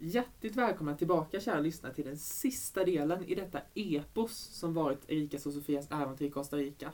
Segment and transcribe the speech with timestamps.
[0.00, 5.46] Hjärtligt välkomna tillbaka kära lyssnare till den sista delen i detta epos som varit Erikas
[5.46, 6.92] och Sofias äventyr i Costa Rica.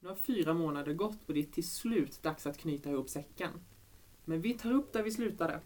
[0.00, 3.50] Nu har fyra månader gått och det är till slut dags att knyta ihop säcken.
[4.24, 5.60] Men vi tar upp där vi slutade.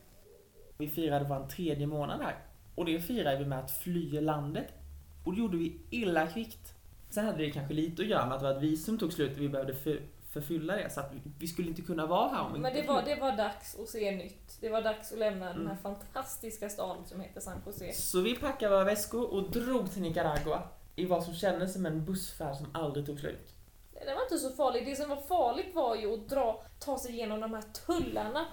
[0.78, 2.46] Vi firade vår tredje månad här.
[2.74, 4.85] Och det firar vi med att fly landet.
[5.26, 6.72] Och det gjorde vi illa kvickt.
[7.10, 9.48] Sen hade det kanske lite att göra med att ett visum tog slut och vi
[9.48, 10.00] behövde för,
[10.32, 10.90] förfylla det.
[10.90, 13.78] Så att vi, skulle inte kunna vara här om Men det var, det var dags
[13.78, 14.58] att se nytt.
[14.60, 15.76] Det var dags att lämna den här Mm.
[15.82, 17.92] fantastiska staden som heter San Jose.
[17.92, 20.62] Så vi packade våra väskor och drog till Nicaragua.
[20.96, 23.52] I vad som kändes som en bussfärd som aldrig tog slut.
[23.92, 24.84] Det var inte så farligt.
[24.86, 28.46] Det som var farligt var ju att dra, ta sig igenom de här tullarna.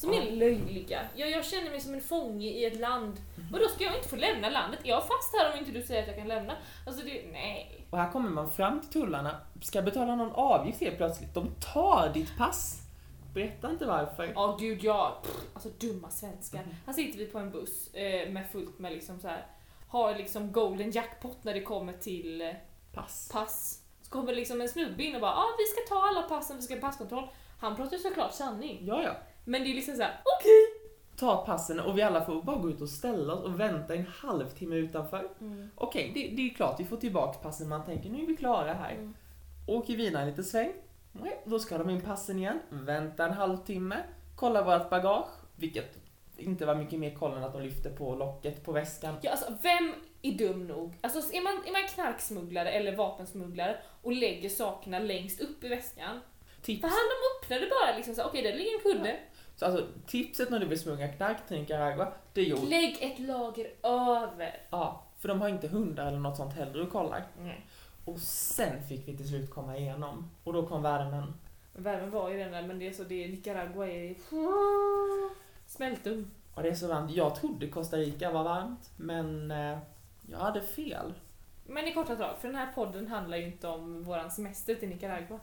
[0.00, 1.00] Som är löjliga.
[1.14, 3.16] Jag, jag känner mig som en fånge i ett land.
[3.52, 4.80] Och då ska jag inte få lämna landet?
[4.82, 6.56] Jag är fast här om inte du säger att jag kan lämna.
[6.86, 7.86] Alltså det, nej.
[7.90, 11.34] Och här kommer man fram till tullarna, ska betala någon avgift helt plötsligt.
[11.34, 12.76] De tar ditt pass.
[13.34, 14.32] Berätta inte varför.
[14.34, 16.58] Ja gud ja, Pff, alltså dumma svenskar.
[16.58, 16.74] Mhm.
[16.86, 19.46] Här sitter vi på en buss eh, med fullt med liksom så här
[19.88, 22.48] har liksom golden jackpot när det kommer till eh,
[22.92, 23.30] Pass.
[23.32, 23.79] pass.
[24.10, 26.62] Så kommer liksom en snubbe in och bara ah, vi ska ta alla passen, vi
[26.62, 27.28] ska ha passkontroll.
[27.60, 28.78] Han pratar ju såklart sanning.
[28.86, 29.10] Ja, ja.
[29.44, 30.66] Men det är liksom så här: okej.
[31.16, 34.06] Ta passen och vi alla får bara gå ut och ställa oss och vänta en
[34.06, 35.28] halvtimme utanför.
[35.40, 35.70] Mm.
[35.74, 37.68] Okej, det, det är klart vi får tillbaka passen.
[37.68, 38.92] Man tänker nu är vi klara här.
[38.92, 39.14] Mm.
[39.66, 40.72] Åker vidare en liten sväng.
[41.12, 42.58] Nej, Då ska de in passen igen.
[42.68, 43.96] Vänta en halvtimme.
[44.36, 45.30] Kolla vårt bagage.
[45.56, 45.98] Vilket
[46.36, 49.14] inte var mycket mer koll än att de lyfter på locket på väskan.
[49.22, 50.94] Ja, alltså, vem är dum nog?
[51.00, 56.20] Alltså, är, man, är man knarksmugglare eller vapensmugglare och lägger sakerna längst upp i väskan?
[56.62, 56.80] Tips.
[56.80, 59.16] För han de öppnade bara liksom så här, okej där ligger en kudde.
[59.56, 62.56] Så alltså, tipset när du vill smuggla knark till Nicaragua, det är ju...
[62.56, 64.62] Lägg ett lager över.
[64.70, 67.24] Ja, för de har inte hundar eller något sånt heller och kollar.
[68.04, 70.30] Och sen fick vi till slut komma igenom.
[70.44, 71.34] Och då kom värmen.
[71.72, 74.14] Värmen var ju den där, men det är så det Nicaragua är
[75.66, 76.30] smältum.
[76.54, 77.10] Och det är så varmt.
[77.10, 79.78] Jag trodde Costa Rica var varmt, men eh,
[80.30, 81.14] jag hade fel.
[81.66, 84.88] Men i korta drag, för den här podden handlar ju inte om våran semester till
[84.88, 85.40] Nicaragua.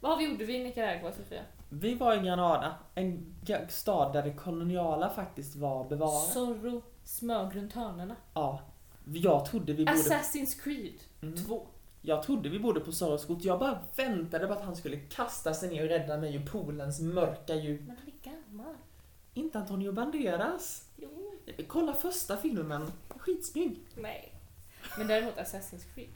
[0.00, 1.42] Vad gjorde vi i Nicaragua, Sofia?
[1.68, 3.34] Vi var i Granada, en
[3.68, 6.32] stad där det koloniala faktiskt var bevarat.
[6.32, 8.16] Zorro smög runt hörnorna.
[8.34, 8.60] Ja.
[9.04, 9.98] Jag trodde vi bodde...
[9.98, 11.44] Assassin's Creed Mm.
[11.44, 11.66] 2.
[12.02, 13.44] Jag trodde vi bodde på Soros gods.
[13.44, 17.00] Jag bara väntade på att han skulle kasta sig ner och rädda mig ur poolens
[17.00, 17.80] mörka djup.
[17.80, 18.74] Men han är gammal.
[19.34, 20.88] Inte Antonio Banderas.
[20.96, 21.27] Jo.
[21.68, 22.92] Kolla första filmen.
[23.08, 23.80] Skitsnygg.
[23.96, 24.32] Nej.
[24.98, 26.08] Men däremot Assassin's Creed.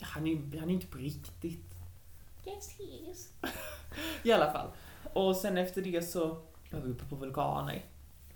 [0.00, 1.74] Han är ju han är inte på riktigt.
[2.46, 3.32] Yes he is.
[4.22, 4.68] I alla fall.
[5.12, 6.26] Och sen efter det så
[6.70, 7.84] var vi uppe på vulkaner.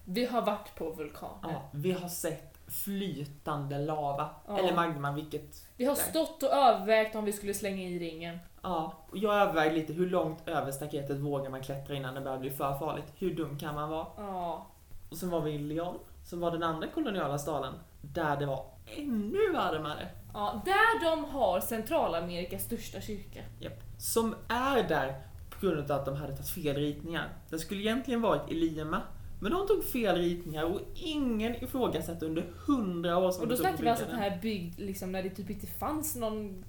[0.05, 1.53] Vi har varit på vulkaner.
[1.53, 4.31] Ja, vi har sett flytande lava.
[4.47, 4.59] Ja.
[4.59, 5.67] Eller magma, vilket...
[5.77, 8.39] Vi har stått och övervägt om vi skulle slänga i ringen.
[8.63, 12.39] Ja, och jag övervägde lite hur långt över staketet vågar man klättra innan det börjar
[12.39, 13.13] bli för farligt.
[13.19, 14.07] Hur dum kan man vara?
[14.17, 14.67] Ja.
[15.11, 15.99] Och sen var vi i Lyon,
[16.29, 20.09] som var den andra koloniala staden, där det var ännu varmare.
[20.35, 20.63] ja.
[20.65, 23.41] Där de har Centralamerikas största kyrka.
[23.59, 23.83] Japp.
[23.99, 27.29] Som är där på grund av att de hade tagit fel ritningar.
[27.51, 29.03] Det skulle egentligen varit i Lima,
[29.41, 33.83] men de tog fel ritningar och ingen ifrågasatte under hundra år som Och då snackar
[33.83, 36.65] vi alltså den här byggd liksom när det typ inte fanns någon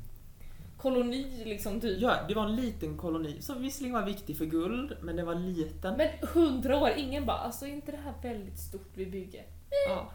[0.81, 2.01] koloni liksom typ.
[2.01, 5.35] Ja, det var en liten koloni som visserligen var viktig för guld, men det var
[5.35, 5.97] liten.
[5.97, 9.43] Men hundra år, ingen bara alltså är inte det här väldigt stort vi bygger?
[9.89, 10.11] ja.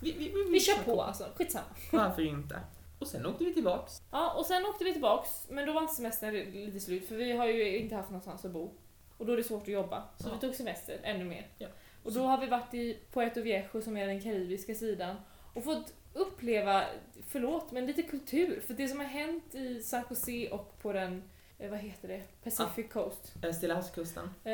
[0.00, 1.64] vi, vi, vi, Vi kör på alltså, skitsamma.
[1.92, 2.60] Varför inte?
[2.98, 4.02] Och sen åkte vi tillbaks.
[4.10, 7.36] Ja, och sen åkte vi tillbaks, men då var inte semestern lite slut för vi
[7.36, 8.70] har ju inte haft någonstans att bo.
[9.18, 10.32] Och då är det svårt att jobba, så Ja.
[10.34, 11.48] vi tog semester ännu mer.
[11.58, 11.68] Ja.
[12.02, 15.16] Och då har vi varit i Puerto Viejo som är den karibiska sidan
[15.54, 16.84] och fått uppleva,
[17.28, 18.60] förlåt, men lite kultur.
[18.66, 21.22] För det som har hänt i San Jose och på den,
[21.58, 23.34] eh, vad heter det, Pacific Coast.
[23.44, 24.30] Eh, Stilla havskusten.
[24.44, 24.52] eh,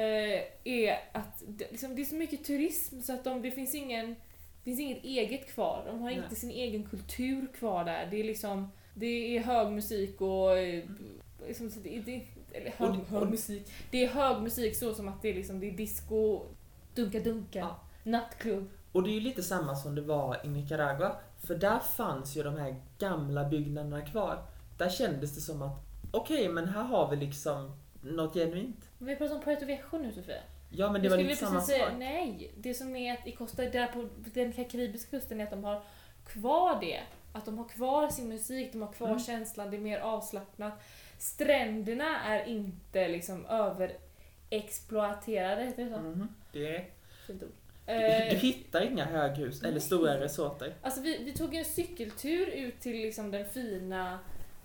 [0.64, 4.16] är att det, liksom, det är så mycket turism så att de, det finns ingen
[4.64, 5.82] det finns inget eget kvar.
[5.86, 6.18] De har Nej.
[6.18, 8.08] inte sin egen kultur kvar där.
[8.10, 10.48] Det är liksom det är hög musik och
[11.46, 12.22] liksom, det, det,
[12.52, 13.72] eller hög, Och hög och- musik.
[13.90, 16.40] Det är hög musik så som att det är liksom det är disco,
[16.94, 17.81] dunka-dunka, Ja.
[18.02, 18.70] nattklubb.
[18.92, 21.16] Och det är ju lite samma som det var i Nicaragua.
[21.46, 24.42] För där fanns ju de här gamla byggnaderna kvar.
[24.78, 25.72] Där kändes det som att
[26.10, 28.88] okej, men här har vi liksom något genuint.
[28.98, 30.42] Men Vi pratar om Puerto Viejo nu Sofia.
[30.70, 31.92] Ja, men det Jag var lite samma sak.
[31.98, 32.52] nej.
[32.56, 35.82] Det som är att i Costa, där på den karibiska kusten är att de har
[36.26, 37.00] kvar det.
[37.32, 39.20] Att de har kvar sin musik, de har kvar Mm.
[39.20, 40.72] känslan, det är mer avslappnat.
[41.18, 45.98] Stränderna är inte liksom överexploaterade, heter det så?
[46.00, 46.90] Mhm, Det är
[47.26, 47.50] Fint ord.
[47.87, 50.75] Du Eh, hittar inga höghus eller stora resorter.
[50.82, 54.19] alltså vi, vi tog en cykeltur ut till liksom den fina,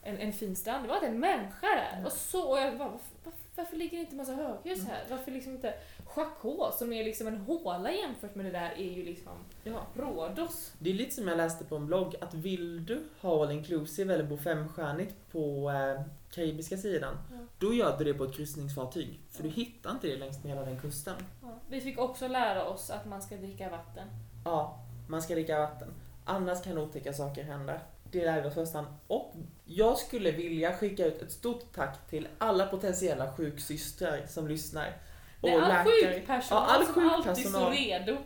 [0.03, 0.83] en, en fin strand.
[0.83, 2.05] Det var inte en människa där.
[2.05, 5.03] Och så, och jag bara, varför, varför, varför ligger det inte massa höghus här?
[5.09, 5.73] Varför liksom inte
[6.07, 9.33] Chacot som är liksom en håla jämfört med det där är ju liksom
[9.63, 9.85] Ja.
[9.95, 10.73] Rhodos.
[10.79, 14.13] Det är lite som jag läste på en blogg, att vill du ha all inclusive
[14.13, 16.01] eller bo femstjärnigt på eh,
[16.31, 17.37] karibiska sidan, Ja.
[17.59, 19.19] då gör du det på ett kryssningsfartyg.
[19.31, 21.15] För du hittar inte det längs med hela den kusten.
[21.41, 21.47] Ja.
[21.69, 24.07] Vi fick också lära oss att man ska dricka vatten.
[24.45, 24.79] Ja,
[25.09, 25.93] man ska dricka vatten.
[26.25, 27.79] Annars kan otäcka saker hända.
[28.11, 28.87] Det lärde vi oss först hand.
[29.07, 29.33] Och
[29.65, 34.97] jag skulle vilja skicka ut ett stort tack till alla potentiella sjuksystrar som lyssnar.
[35.41, 36.13] Det är all läkare.
[36.13, 37.61] sjukpersonal Ja, all som alltid sjukpersonal.
[37.61, 38.17] står redo.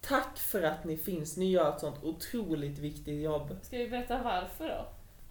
[0.00, 1.36] Tack för att ni finns.
[1.36, 3.56] Ni gör ett sånt otroligt viktigt jobb.
[3.62, 4.86] Ska vi berätta varför då?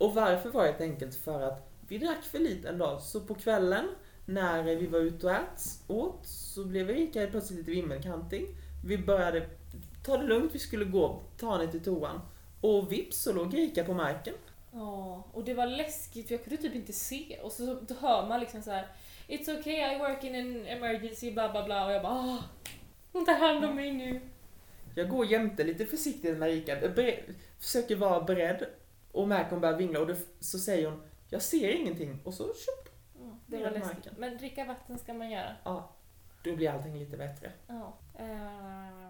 [0.06, 3.01] Och varför var det helt enkelt för att vi drack för lite en dag.
[3.01, 3.88] Så på kvällen
[4.25, 8.48] när vi var ute och ät, åt så blev Erika plötsligt lite vimmelkantig.
[8.86, 9.50] Vi började
[10.06, 12.21] ta det lugnt, vi skulle gå, ta henne till toan.
[12.62, 14.33] Och vips så låg Erika på marken.
[14.71, 17.39] Ja, och det var läskigt för jag kunde typ inte se.
[17.44, 18.88] Och så då hör man liksom så här:
[19.28, 21.86] It's okay, I work in an emergency, bla bla bla.
[21.86, 22.44] Och jag bara Åh,
[23.12, 24.22] hon tar hand om mig nu.
[24.96, 27.22] Jag går jämte lite försiktigt med Erika,
[27.60, 28.66] försöker vara beredd.
[29.12, 32.20] Och märker hon börjar vingla och då, så säger hon Jag ser ingenting.
[32.24, 34.18] Och så tjup, Ja, det var läskigt.
[34.18, 35.56] Men dricka vatten ska man göra.
[35.64, 35.92] ja,
[36.44, 37.52] då blir allting lite bättre.
[37.68, 37.98] Ja.
[38.20, 39.02] Eh,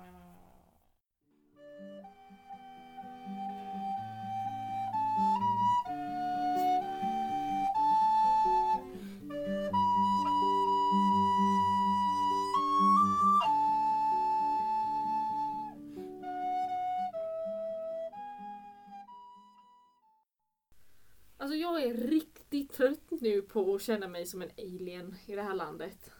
[21.43, 25.41] Alltså jag är riktigt trött nu på att känna mig som en alien i det
[25.41, 26.11] här landet.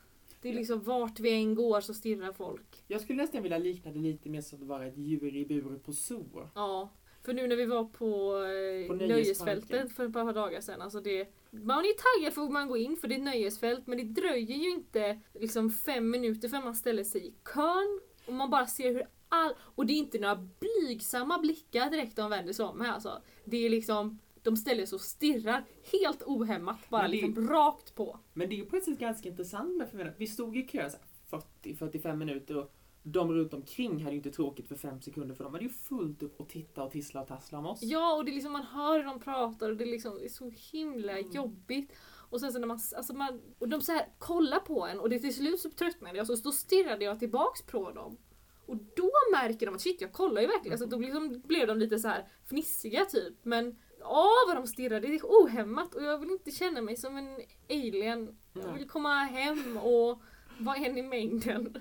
[0.41, 2.83] Det är liksom vart vi än går så stirrar folk.
[2.87, 5.79] Jag skulle nästan vilja likna det lite mer som att vara ett djur i bur
[5.85, 6.49] på zoo.
[6.55, 6.89] Ja.
[7.21, 11.01] För nu när vi var på, eh, På nöjesfältet för ett par dagar sedan, alltså
[11.01, 13.97] det, man är ju taggad för att man går in för det är nöjesfält men
[13.97, 18.49] det dröjer ju inte liksom fem minuter för man ställer sig i kön och man
[18.49, 19.53] bara ser hur all...
[19.59, 23.21] Och det är inte några blygsamma blickar direkt de vänder sig om här alltså.
[23.45, 28.19] Det är liksom, de ställer sig och stirrar helt ohämmat bara det- liksom rakt på.
[28.33, 30.15] Men det är ju på ett sätt ganska intressant med förväntan.
[30.17, 32.73] Vi stod i kö så här 40-45 minuter och
[33.03, 36.23] de runt omkring hade ju inte tråkigt för fem sekunder för de hade ju fullt
[36.23, 37.79] upp och titta och tissla och tassla om oss.
[37.83, 40.25] Ja, och det är liksom, man hör hur de pratar och det är, liksom, det
[40.25, 41.91] är så himla jobbigt.
[42.29, 45.09] Och sen så när man, alltså man, och de så här kollar på en och
[45.09, 48.17] det till slut så tröttnade jag så då stirrade jag tillbaks på dem.
[48.65, 50.73] Och då märker de att shit, jag kollar ju verkligen.
[50.73, 53.33] Alltså, då liksom blev de lite så här fnissiga typ.
[53.45, 57.17] Men ja, vad de stirrade, det är ohämmat och jag vill inte känna mig som
[57.17, 57.37] en
[57.69, 58.37] alien.
[58.53, 60.21] Jag vill komma hem och
[60.57, 61.77] vara en i mängden.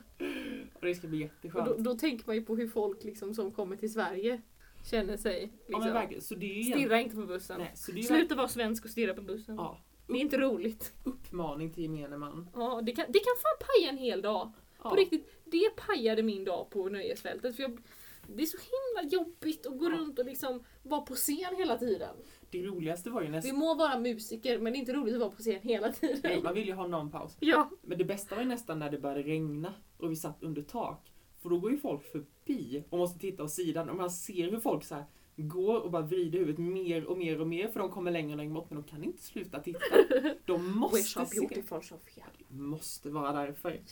[0.75, 1.67] Och det ska bli jätteskönt.
[1.67, 4.41] då, då tänker man ju på hur folk liksom som kommer till Sverige
[4.91, 5.53] känner sig.
[5.67, 6.43] ja, Liksom.
[6.43, 7.59] igen- Stirra inte på bussen.
[7.61, 9.55] Nej, Sluta vara svensk och stirra på bussen.
[9.57, 10.93] Ja, Det är inte roligt.
[11.05, 12.49] uppmaning till gemene man.
[12.55, 14.53] Ja, det, kan, det kan fan paja en hel dag.
[14.85, 14.91] Ja.
[14.91, 17.57] På riktigt, det pajade min dag på nöjesfältet.
[17.57, 17.79] För jag,
[18.27, 19.91] det är så himla jobbigt att gå Ja.
[19.91, 22.17] runt och liksom vara på scen hela tiden.
[22.51, 23.59] Det roligaste var ju Vi nästan...
[23.59, 26.43] må vara musiker men det är inte roligt att vara på scen hela Nej, tiden.
[26.43, 27.37] man vill ju ha någon paus.
[27.41, 30.63] Ja, Men det bästa var ju nästan när det började regna och vi satt under
[30.63, 31.13] tak.
[31.43, 34.61] För då går ju folk förbi och måste titta åt sidan och man ser hur
[34.61, 35.05] folk så
[35.37, 38.37] går och bara vrider huvudet mer och mer och mer för de kommer längre och
[38.37, 39.79] längre bort men de kan inte sluta titta.
[40.47, 41.41] De måste se.
[41.41, 42.25] beautiful Sofia.
[42.49, 43.71] Det måste vara därför.
[43.71, 43.83] Och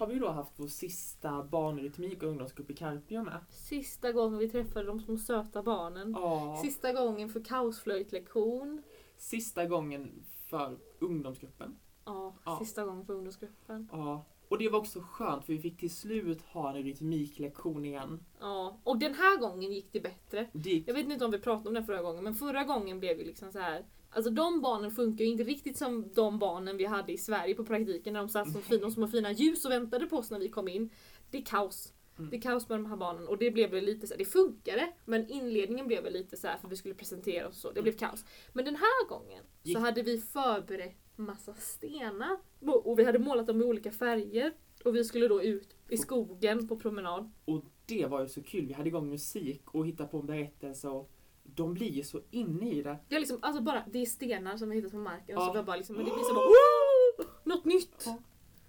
[0.00, 3.38] har vi då haft vår sista barnrytmik och ungdomsgrupp i Carpio med.
[3.50, 6.12] Sista gången vi träffade de små söta barnen.
[6.18, 8.82] Ja, Sista gången för kaosflöjtlektion.
[9.16, 11.76] sista gången för ungdomsgruppen.
[12.04, 12.58] Ja, Ja.
[12.58, 13.88] sista gången för ungdomsgruppen.
[13.92, 14.24] Ja.
[14.48, 18.24] Och det var också skönt för vi fick till slut ha en rytmiklektion igen.
[18.40, 20.48] Ja, och den här gången gick det bättre.
[20.52, 23.00] Det gick Jag vet inte om vi pratade om det förra gången, men förra gången
[23.00, 23.84] blev vi liksom så här.
[24.10, 27.64] Alltså de barnen funkar ju inte riktigt som de barnen vi hade i Sverige på
[27.64, 30.48] praktiken när de satt som fina, små fina ljus och väntade på oss när vi
[30.48, 30.90] kom in.
[31.30, 31.92] Det är kaos.
[32.18, 32.30] Mm.
[32.30, 34.24] Det är kaos med de här barnen och det blev väl lite så här, det
[34.24, 37.72] funkade men inledningen blev väl lite så här för vi skulle presentera oss och så,
[37.72, 38.24] det blev kaos.
[38.52, 43.62] Men den här gången så hade vi förberett massa stenar och vi hade målat dem
[43.62, 44.52] i olika färger
[44.84, 47.30] och vi skulle då ut i skogen på promenad.
[47.44, 48.66] Och det var ju så kul.
[48.66, 51.10] Vi hade igång musik och hittade på en berättelse och
[51.54, 52.98] de blir ju så inne i det.
[53.08, 55.52] Är liksom, alltså bara, det är stenar som vi hittat på marken och Ja.
[55.54, 57.24] så bara liksom, det blir så bara "Woo!
[57.44, 58.02] Något nytt!
[58.06, 58.18] Ja.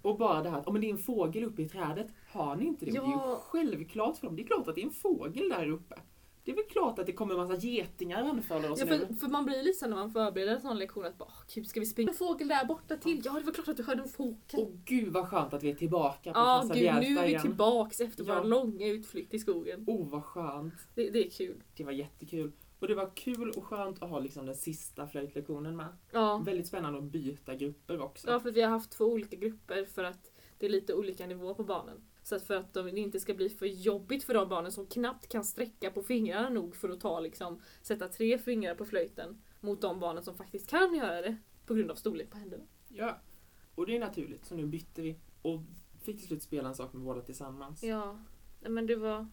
[0.02, 2.06] Och bara det här att men det är en fågel uppe i trädet.
[2.32, 2.90] Har ni inte det?
[2.90, 3.40] Det är ju Ja.
[3.44, 4.36] självklart för dem.
[4.36, 5.94] Det är klart att det är en fågel där uppe.
[6.44, 8.98] Det är väl klart att det kommer en massa getingar anfaller oss Ja, nu.
[9.06, 11.42] för, för man blir lite så när man förbereder en sån lektion att bara, "Åh,
[11.54, 13.20] gud ska vi springa en fågel där borta till?
[13.24, 14.36] Ja det var klart att du hörde en fågel.
[14.60, 17.42] Och gud vad skönt att vi är tillbaka på Ja gud nu är vi igen.
[17.42, 18.38] tillbaks efter Ja.
[18.42, 19.84] vår långa utflykt i skogen.
[19.86, 20.74] Oh vad skönt.
[20.94, 21.62] Det, det är kul.
[21.76, 22.52] Det var jättekul.
[22.82, 25.88] Och det var kul och skönt att ha liksom den sista flöjtlektionen med.
[26.10, 26.42] Ja.
[26.46, 28.30] Väldigt spännande att byta grupper också.
[28.30, 31.54] ja, för vi har haft två olika grupper för att det är lite olika nivå
[31.54, 32.02] på barnen.
[32.22, 34.86] Så att för att de, det inte ska bli för jobbigt för de barnen som
[34.86, 39.42] knappt kan sträcka på fingrarna nog för att ta liksom, sätta tre fingrar på flöjten
[39.60, 41.36] mot de barnen som faktiskt kan göra det
[41.66, 42.64] på grund av storlek på händerna.
[42.88, 43.18] Ja.
[43.74, 45.16] Och det är naturligt, så nu bytte vi.
[45.42, 45.60] Och
[46.00, 47.82] fick till slut spela en sak med båda tillsammans.
[47.82, 48.18] Ja,
[48.60, 49.26] men det var,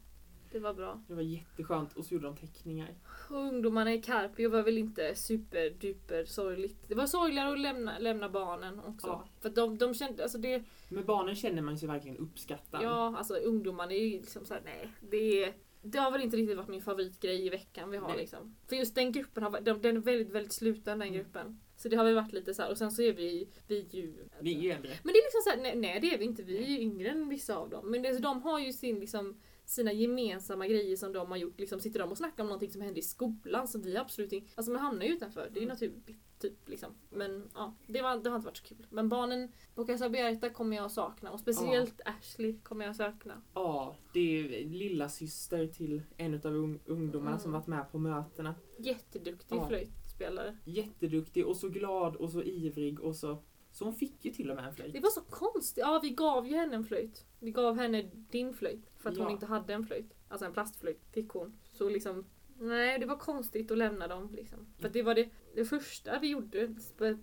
[0.51, 1.01] det var bra.
[1.07, 1.93] Det var jätteskönt.
[1.97, 2.93] Och så gjorde de teckningar.
[3.29, 6.77] Och ungdomarna i Carpio var väl inte superduper sorgligt.
[6.87, 9.07] Det var sorgligare att lämna, lämna barnen också.
[9.07, 9.27] Ja.
[9.41, 12.83] För de, de kände, alltså det, Med barnen känner man sig verkligen uppskattad.
[12.83, 14.89] ja alltså ungdomarna är ju liksom såhär, nej.
[15.09, 18.17] Det, är- det har väl inte riktigt varit min favoritgrej i veckan vi har Nej.
[18.17, 18.55] liksom.
[18.67, 21.13] För just den gruppen, har, den, den är väldigt, väldigt sluten den Mm.
[21.19, 21.59] gruppen.
[21.77, 22.71] Så det har väl varit lite så här.
[22.71, 24.13] och sen så är vi, vi ju...
[24.39, 24.91] Vi är ju äldre.
[25.03, 27.09] Men det är liksom såhär, nej, nej det är vi inte, vi är ju yngre
[27.09, 27.91] än vissa av dem.
[27.91, 29.39] Men det, de har ju sin liksom
[29.69, 32.81] sina gemensamma grejer som de har gjort, liksom sitter de och snackar om någonting som
[32.81, 34.51] hände i skolan som vi absolut inte...
[34.55, 35.67] Alltså man hamnar ju utanför, det är ju Mm.
[35.73, 36.19] naturligt.
[36.39, 36.93] Typ, liksom.
[37.09, 38.87] Men ja, det, var, det har inte varit så kul.
[38.89, 42.97] Men barnen på Casa Berta kommer jag att sakna och speciellt Ashley kommer jag att
[42.97, 43.41] sakna.
[43.53, 47.39] Ja, det är lilla syster till en av ung- ungdomarna Mm.
[47.41, 48.55] som varit med på mötena.
[48.77, 49.67] Jätteduktig Ja.
[49.67, 50.57] flöjtspelare.
[50.65, 53.43] Jätteduktig och så glad och så ivrig och så...
[53.79, 54.93] Så hon fick ju till och med en flöjt.
[54.93, 55.77] Det var så konstigt.
[55.81, 57.25] Ja, vi gav ju henne en flöjt.
[57.39, 58.89] Vi gav henne din flöjt.
[58.97, 59.31] För att hon Ja.
[59.31, 60.13] inte hade en flöjt.
[60.27, 61.53] Alltså en plastflöjt fick hon.
[61.73, 62.25] Så liksom,
[62.59, 64.29] nej det var konstigt att lämna dem.
[64.33, 64.57] Liksom.
[64.79, 66.75] För att det var det, det första vi gjorde,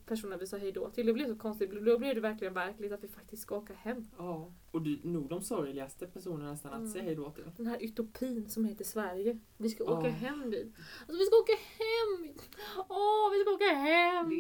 [0.07, 1.07] personen vi sa hej då till.
[1.07, 1.71] Det blev så konstigt.
[1.85, 4.09] Då blev det verkligen verkligt att vi faktiskt ska åka hem.
[4.19, 4.53] Ja.
[4.71, 6.91] Och du, nog de sorgligaste personerna nästan att Mm.
[6.93, 7.45] säga hej då till.
[7.57, 9.39] Den här utopin som heter Sverige.
[9.57, 9.99] Vi ska Ja.
[9.99, 10.75] åka hem dit.
[11.01, 12.35] Alltså vi ska åka hem!
[12.89, 13.65] Åh, vi ska åka!
[13.65, 13.66] Det är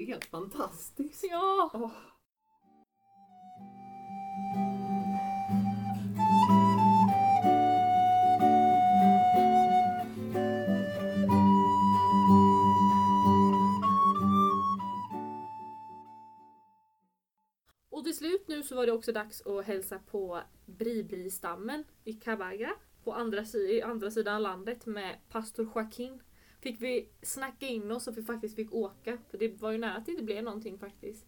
[0.07, 1.25] helt fantastiskt.
[1.31, 1.71] Ja!
[1.75, 1.91] Åh.
[17.91, 22.73] Och till slut nu så var det också dags att hälsa på Bribri-stammen i Kabaga
[23.05, 26.21] på andra, i andra sidan landet med pastor Joaquin.
[26.67, 29.19] Fick vi snacka in oss så vi faktiskt fick åka.
[29.31, 31.27] För det var ju nära att det inte blev någonting faktiskt.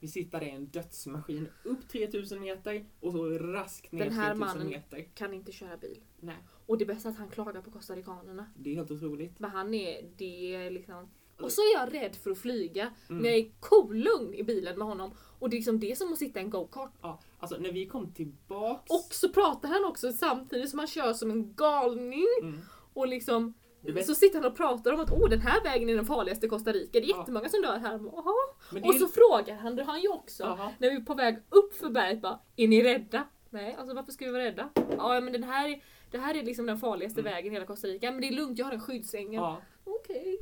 [0.00, 4.38] Vi sitter i en dödsmaskin upp 3000 meter och så raskt ner Den här 3000
[4.48, 5.08] mannen- meter.
[5.14, 6.00] Kan inte köra bil.
[6.20, 6.36] Nej,
[6.66, 8.46] Och det bästa är att han klagar på costaricanerna.
[8.56, 9.38] det är helt otroligt.
[9.38, 11.10] Men han är, det är liksom...
[11.40, 12.82] Och så är jag rädd för att flyga.
[12.82, 13.22] Mm.
[13.22, 15.10] Men jag är kolugn i bilen med honom.
[15.38, 16.92] Och det är liksom det som att sitta i en go-kart.
[17.02, 18.90] Ja, alltså när vi kom tillbaks...
[18.90, 22.26] Och så pratar han också samtidigt som han kör som en galning.
[22.42, 22.58] Mm.
[22.92, 25.94] Och liksom Vet- så sitter han och pratar om att oh, den här vägen är
[25.96, 26.88] den farligaste i Costa Rica.
[26.92, 27.98] Det är jättemånga som dör här.
[27.98, 30.42] Det Och är- så frågar han, det har han ju också.
[30.42, 30.72] Jaha.
[30.78, 33.26] När vi är på väg upp för berget bara, är ni rädda?
[33.50, 34.70] Nej, alltså varför ska vi vara rädda?
[34.96, 37.32] Ja men den här, det här är liksom den farligaste Mm.
[37.32, 38.10] vägen i hela Costa Rica.
[38.10, 39.32] Men det är lugnt, jag har en skyddsängen.
[39.42, 39.60] Ja.
[39.84, 40.38] Okej.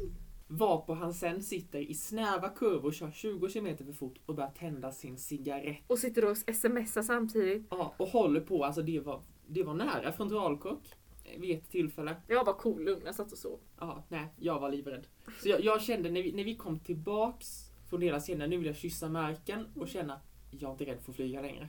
[0.50, 4.92] Varpå han sen sitter i snäva kurvor, kör 20 km för fort och börjar tända
[4.92, 5.84] sin cigarett.
[5.86, 7.66] Och sitter och smsar samtidigt.
[7.70, 10.82] Ja, och håller på, alltså det var, det var nära frontalkrock
[11.38, 12.16] vid ett tillfälle.
[12.26, 13.60] Jag var kolugn, jag satt och sov.
[13.80, 15.06] Ja, nej, jag var livrädd.
[15.42, 17.46] Så jag, jag kände när vi, när vi kom tillbaks
[17.90, 20.20] från deras scenen, nu vill jag kyssa marken och känna
[20.50, 21.68] jag är inte rädd för att flyga längre.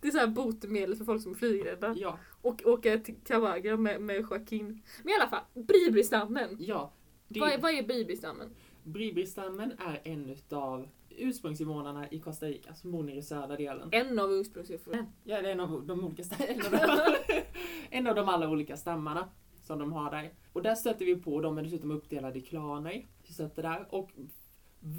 [0.00, 1.94] Det är så här botemedel för folk som är flygrädda.
[1.98, 4.82] Ja, Och åka till Cavagra med, med Joaquin.
[5.02, 6.56] Men i alla fall, Bribri-stammen.
[6.60, 6.92] ja.
[7.28, 8.50] Det, Vad är, vad är Bribri-stammen?
[8.84, 10.88] Bribri-stammen är en utav
[11.20, 13.88] ursprungsinvånarna i Costa Rica som bor nere i södra delen.
[13.92, 15.06] En av ursprungsiffrorna.
[15.24, 17.16] Ja, det är en av de olika sta- en av de,
[17.90, 19.28] en av de alla olika stammarna
[19.62, 20.34] som de har där.
[20.52, 23.06] Och där stötte vi på, de är dessutom uppdelade i klaner.
[23.26, 24.10] Vi stötte där och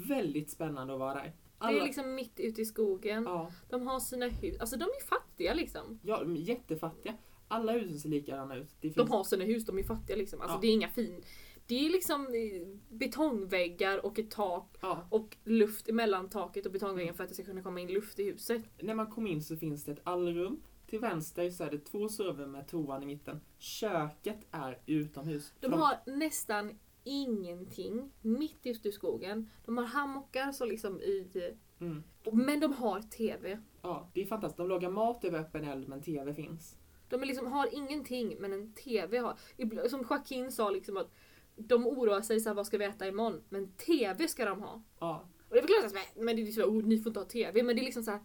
[0.08, 1.32] väldigt spännande att vara där.
[1.60, 3.22] Det är liksom mitt ute i skogen.
[3.24, 4.56] ja, De har sina hus.
[4.60, 5.98] Alltså de är fattiga liksom.
[6.02, 7.14] ja, de är jättefattiga.
[7.48, 8.68] Alla husen ser likadana ut.
[8.80, 10.40] Det De finns, har sina hus, de är fattiga liksom.
[10.40, 10.60] Alltså Ja.
[10.60, 11.22] det är inga fin...
[11.72, 17.14] Det är liksom eh, betongväggar och ett tak ja, och luft emellan taket och betongväggen
[17.14, 18.62] för att det ska kunna komma in luft i huset.
[18.80, 20.62] när man kom in så finns det ett allrum.
[20.86, 23.40] Till vänster så är det två sovrum med toan i mitten.
[23.58, 25.52] Köket är utomhus.
[25.60, 29.50] De har nästan ingenting mitt ute i skogen.
[29.64, 31.54] De har hammockar så liksom i...
[31.80, 32.02] Mm.
[32.32, 33.58] Men de har TV.
[33.82, 34.56] Ja, det är fantastiskt.
[34.56, 36.76] De lagar mat över öppen eld men TV finns.
[37.08, 39.36] De liksom, har ingenting men en TV har...
[39.88, 41.10] Som Joaquin sa liksom att
[41.56, 43.42] de oroar sig så här, vad ska vi äta imorgon?
[43.48, 44.82] Men TV ska de ha.
[44.98, 47.62] Ja, Och det förklaras med, men det är så, oh, ni får inte ha TV.
[47.62, 48.20] Men det är liksom så här,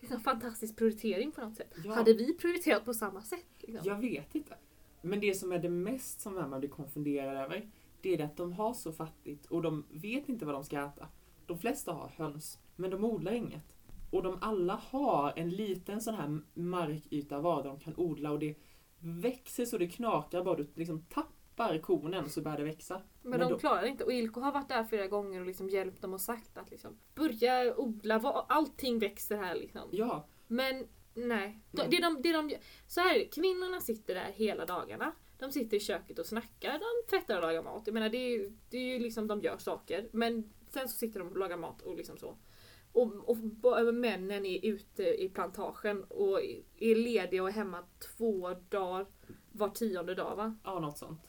[0.00, 1.74] det är en fantastisk prioritering på något sätt.
[1.84, 1.94] Ja.
[1.94, 3.46] Hade vi prioriterat på samma sätt?
[3.58, 3.88] Liksom?
[3.88, 4.54] Jag vet inte.
[5.02, 7.70] Men det som är det mest som man blir konfunderad över,
[8.00, 11.08] det är att de har så fattigt och de vet inte vad de ska äta.
[11.46, 13.74] De flesta har höns, men de odlar inget.
[14.10, 18.54] Och de alla har en liten sån här markyta var de kan odla och det
[18.98, 21.39] växer så det knakar bara du liksom tappar
[21.82, 23.02] konen så börjar det växa.
[23.22, 24.04] Men, Men de då- klarar inte.
[24.04, 26.98] Och Ilko har varit där flera gånger och liksom hjälpt dem och sagt att liksom,
[27.14, 28.16] börja odla,
[28.48, 29.88] allting växer här liksom.
[29.92, 31.60] Ja, Men nej.
[31.70, 35.12] De, det de, det de, så här kvinnorna sitter där hela dagarna.
[35.38, 37.82] De sitter i köket och snackar, de tvättar och lagar mat.
[37.86, 40.08] Jag menar det är ju, det är ju liksom, de gör saker.
[40.12, 42.36] Men sen så sitter de och lagar mat och liksom så.
[42.92, 43.36] Och, och
[43.94, 46.40] männen är ute i plantagen och
[46.78, 47.84] är lediga och hemma
[48.16, 49.06] två dagar
[49.52, 50.56] var tionde dag va?
[50.64, 51.20] ja något sånt.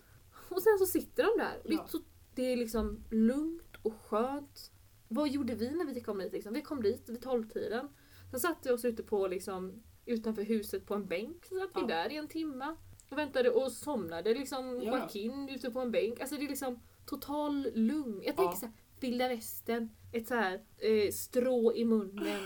[0.51, 1.58] Och sen så sitter de där.
[1.63, 1.88] Och det, är Ja.
[1.88, 2.00] så,
[2.36, 4.72] det är liksom lugnt och skönt.
[5.08, 6.34] Vad gjorde vi när vi kom dit?
[6.34, 6.53] Liksom?
[6.53, 7.88] Vi kom dit vid tolvtiden.
[8.31, 11.46] Sen satte vi oss ute på liksom, utanför huset på en bänk.
[11.46, 11.88] Så satt vi Ja.
[11.88, 12.75] där i en timme.
[13.10, 14.98] Och väntade och somnade liksom Ja.
[15.00, 16.20] Joaquin ute på en bänk.
[16.22, 18.22] Alltså det är liksom total lugn.
[18.25, 18.55] Jag tänker Ja.
[18.55, 22.41] så här, vilda västern, ett så här eh, strå i munnen.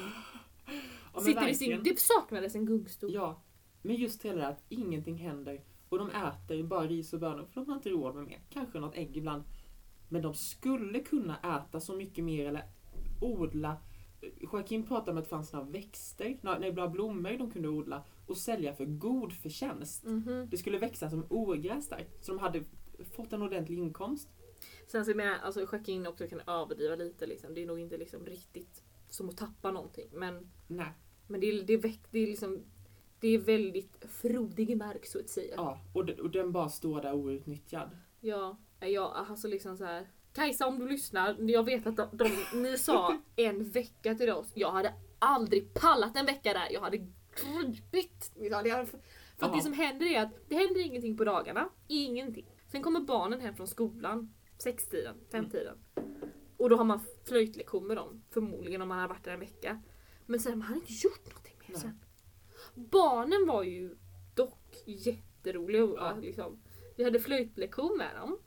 [1.14, 3.14] Ja, Sitter i sin, det saknades en gungstol.
[3.14, 3.42] Ja,
[3.82, 5.62] men just hela det här att ingenting händer
[6.00, 8.40] och de äter bara ris och bönor för de har inte råd med mer.
[8.50, 9.44] Kanske något ägg ibland.
[10.10, 12.64] Men de skulle kunna äta så mycket mer eller
[13.22, 13.78] odla.
[14.42, 18.74] Joakim pratade om att det fanns några växter, några, blommor de kunde odla och sälja
[18.74, 20.04] för god förtjänst.
[20.06, 20.48] Mhm.
[20.52, 22.64] Det skulle växa som ogräs där, så de hade
[23.16, 24.30] fått en ordentlig inkomst.
[24.88, 27.54] Sen så menar jag, alltså Joaquin också kan överdriva lite liksom.
[27.54, 30.08] Det är nog inte liksom riktigt som att tappa någonting.
[30.12, 30.92] Men, Nej,
[31.28, 32.64] men det, är, det, väck- det är liksom
[33.26, 35.54] det är väldigt frodig mark så att säga.
[35.58, 37.90] ja, och, och den bara står där outnyttjad.
[38.20, 40.10] Ja, ja alltså liksom så här.
[40.34, 44.52] Kajsa om du lyssnar, jag vet att de, de, ni sa en vecka till oss.
[44.54, 46.68] Jag hade aldrig pallat en vecka där.
[46.72, 46.98] Jag hade
[47.34, 48.32] krypit.
[49.38, 51.70] För det som händer är att det händer ingenting på dagarna.
[51.88, 52.46] Ingenting.
[52.68, 54.34] Sen kommer barnen hem från skolan.
[54.58, 55.78] Sextiden, femtiden.
[56.58, 58.24] Och då har man flöjtlektion med dem.
[58.30, 59.82] Förmodligen om man har varit där en vecka.
[60.26, 62.00] Men sen man hade inte gjort någonting mer sen.
[62.76, 63.96] Barnen var ju
[64.36, 65.82] dock jätteroliga.
[65.96, 66.16] Ja.
[66.22, 66.60] Liksom.
[66.98, 68.38] Vi hade flöjtlektion med dem.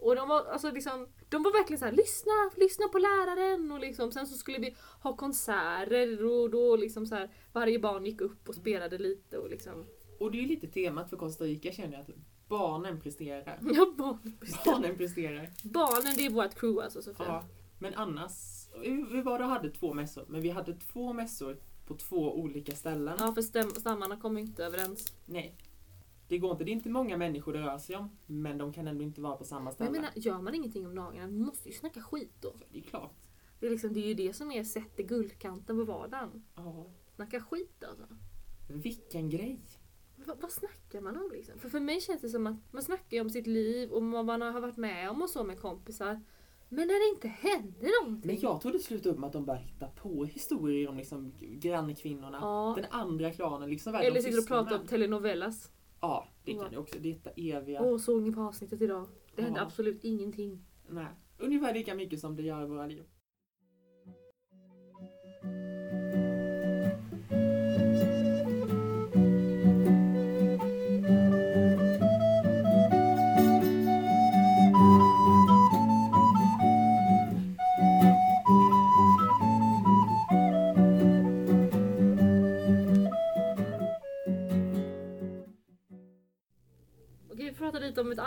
[0.00, 3.72] Och de var, alltså liksom, de var verkligen så här: lyssna, lyssna på läraren.
[3.72, 8.04] Och liksom, sen så skulle vi ha konserter och då liksom så här, varje barn
[8.06, 9.38] gick upp och spelade lite.
[9.38, 9.86] Och liksom,
[10.20, 12.10] Och det är ju lite temat för Costa Rica känner jag att
[12.48, 13.58] barnen presterar.
[13.74, 15.50] ja, barnen, Barnen presterar.
[15.64, 17.26] barnen det är vårt crew alltså Sofia.
[17.26, 17.44] Ja,
[17.78, 18.32] men annars,
[19.12, 21.58] vi var och hade två mässor, men vi hade två mässor
[21.88, 23.16] på två olika ställen.
[23.20, 23.42] Ja för
[23.80, 25.12] stammarna kom inte överens.
[25.26, 25.56] Nej.
[26.28, 28.88] Det går inte, det är inte många människor det rör sig om, men de kan
[28.88, 29.86] ändå inte vara på samma Men ställe.
[29.88, 32.52] jag menar, gör man ingenting om dagarna, vi måste ju snacka skit då.
[32.52, 33.14] Så det är klart.
[33.60, 36.44] Det är, liksom, det är ju det som är sätter guldkanten på vardagen.
[36.54, 36.86] Ja.
[37.14, 38.06] Snacka skit alltså.
[38.68, 39.60] Vilken grej!
[40.16, 41.58] Vad, vad snackar man om liksom?
[41.58, 44.42] För för mig känns det som att man snackar om sitt liv och vad man
[44.42, 46.20] har varit med om och så med kompisar.
[46.68, 48.26] Men när det inte händer någonting.
[48.32, 51.32] Men jag trodde det slutade upp med att de började hitta på historier om liksom
[51.40, 52.38] grannkvinnorna.
[52.40, 52.72] Ja.
[52.76, 54.88] Den andra klanen, liksom Eller sitter och pratar om med?
[54.88, 55.72] telenovelas.
[56.00, 56.62] Ja, det Ja.
[56.62, 56.98] kan det också.
[56.98, 57.82] Detta eviga.
[57.82, 59.06] Åh, såg ni på avsnittet idag?
[59.36, 59.64] Det hände Ja.
[59.66, 60.64] absolut ingenting.
[60.88, 61.06] Nej.
[61.38, 63.04] Ungefär lika mycket som det gör i våra liv.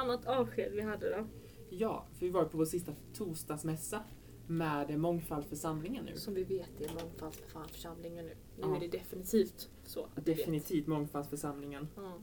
[0.02, 1.28] Annat avsked vi hade då.
[1.70, 4.04] Ja, för vi var på vår sista torsdagsmässa
[4.48, 6.16] med Mångfaldförsamlingen nu.
[6.18, 8.36] Som vi vet är mångfaldsförsamlingen nu.
[8.58, 8.76] Nu Ja.
[8.76, 10.08] är det definitivt så.
[10.16, 11.88] Definitivt Mångfaldsförsamlingen.
[11.96, 12.20] Ja.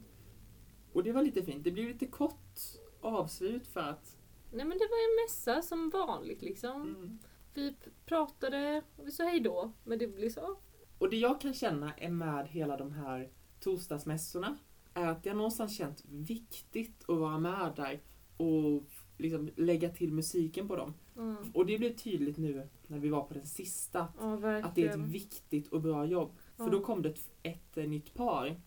[0.92, 1.64] Och det var lite fint.
[1.64, 2.58] Det blev lite kort
[3.00, 4.16] avslut för att...
[4.52, 6.82] Nej men det var en mässa som vanligt liksom.
[6.82, 7.18] Mm.
[7.54, 9.72] Vi pratade och vi sa hej då.
[9.84, 10.56] Men det blir så.
[10.98, 14.56] Och det jag kan känna är med hela de här torsdagsmässorna
[14.98, 18.00] är att jag någonstans känt viktigt att vara med där
[18.36, 18.82] och
[19.18, 20.94] liksom lägga till musiken på dem.
[21.16, 21.36] Mm.
[21.54, 24.90] Och det blev tydligt nu när vi var på den sista Ja att det är
[24.90, 26.32] ett viktigt och bra jobb.
[26.56, 26.70] För Ja.
[26.70, 28.60] då kom det ett, ett eh, nytt par.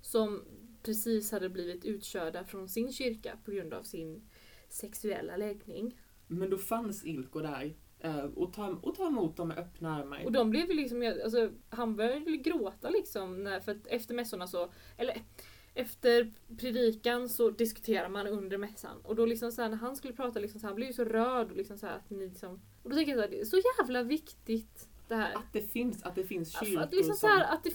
[0.00, 0.42] Som
[0.82, 4.28] precis hade blivit utkörda från sin kyrka på grund av sin
[4.68, 5.98] sexuella läggning.
[6.26, 10.24] Men då fanns Ilko där eh, och ta, och ta emot dem med öppna armar.
[10.24, 13.44] Och de blev ju liksom, alltså, han började gråta liksom.
[13.44, 15.22] När, för att efter mässorna så, eller
[15.76, 19.00] efter predikan så diskuterar man under mässan.
[19.02, 20.94] Och då liksom så här, när han skulle prata, liksom så här, han blev ju
[20.94, 21.50] så rörd.
[21.50, 23.44] Och, liksom så här, att ni liksom, och då tänker jag så här, det är
[23.44, 25.34] så jävla viktigt det här.
[25.34, 27.28] Att det finns, att det finns Alltså, kyrkor att liksom så som...
[27.28, 27.72] här, att det,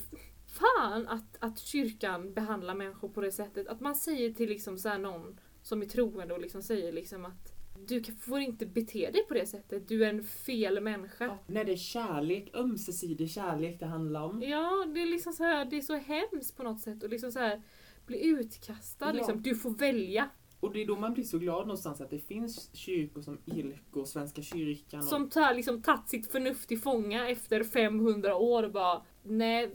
[0.48, 3.68] fan att, att kyrkan behandlar människor på det sättet.
[3.68, 7.54] Att man säger till liksom så någon som är troende och liksom säger liksom att
[7.88, 9.88] du får inte bete dig på det sättet.
[9.88, 11.26] Du är en fel människa.
[11.26, 14.42] Ja, när det är kärlek, ömsesidig kärlek det handlar om.
[14.44, 17.04] Ja, det är liksom så här, det är så hemskt på något sätt.
[17.04, 17.62] Och liksom så här,
[18.12, 19.06] bli utkastad.
[19.06, 19.12] Ja.
[19.12, 19.42] Liksom.
[19.42, 20.30] Du får välja.
[20.60, 24.06] Och det är då man blir så glad någonstans att det finns kyrkor som Ilko,
[24.06, 25.06] Svenska kyrkan och...
[25.06, 29.70] Som tar, liksom, tagit sitt förnuft till fånga efter 500 år och bara nej,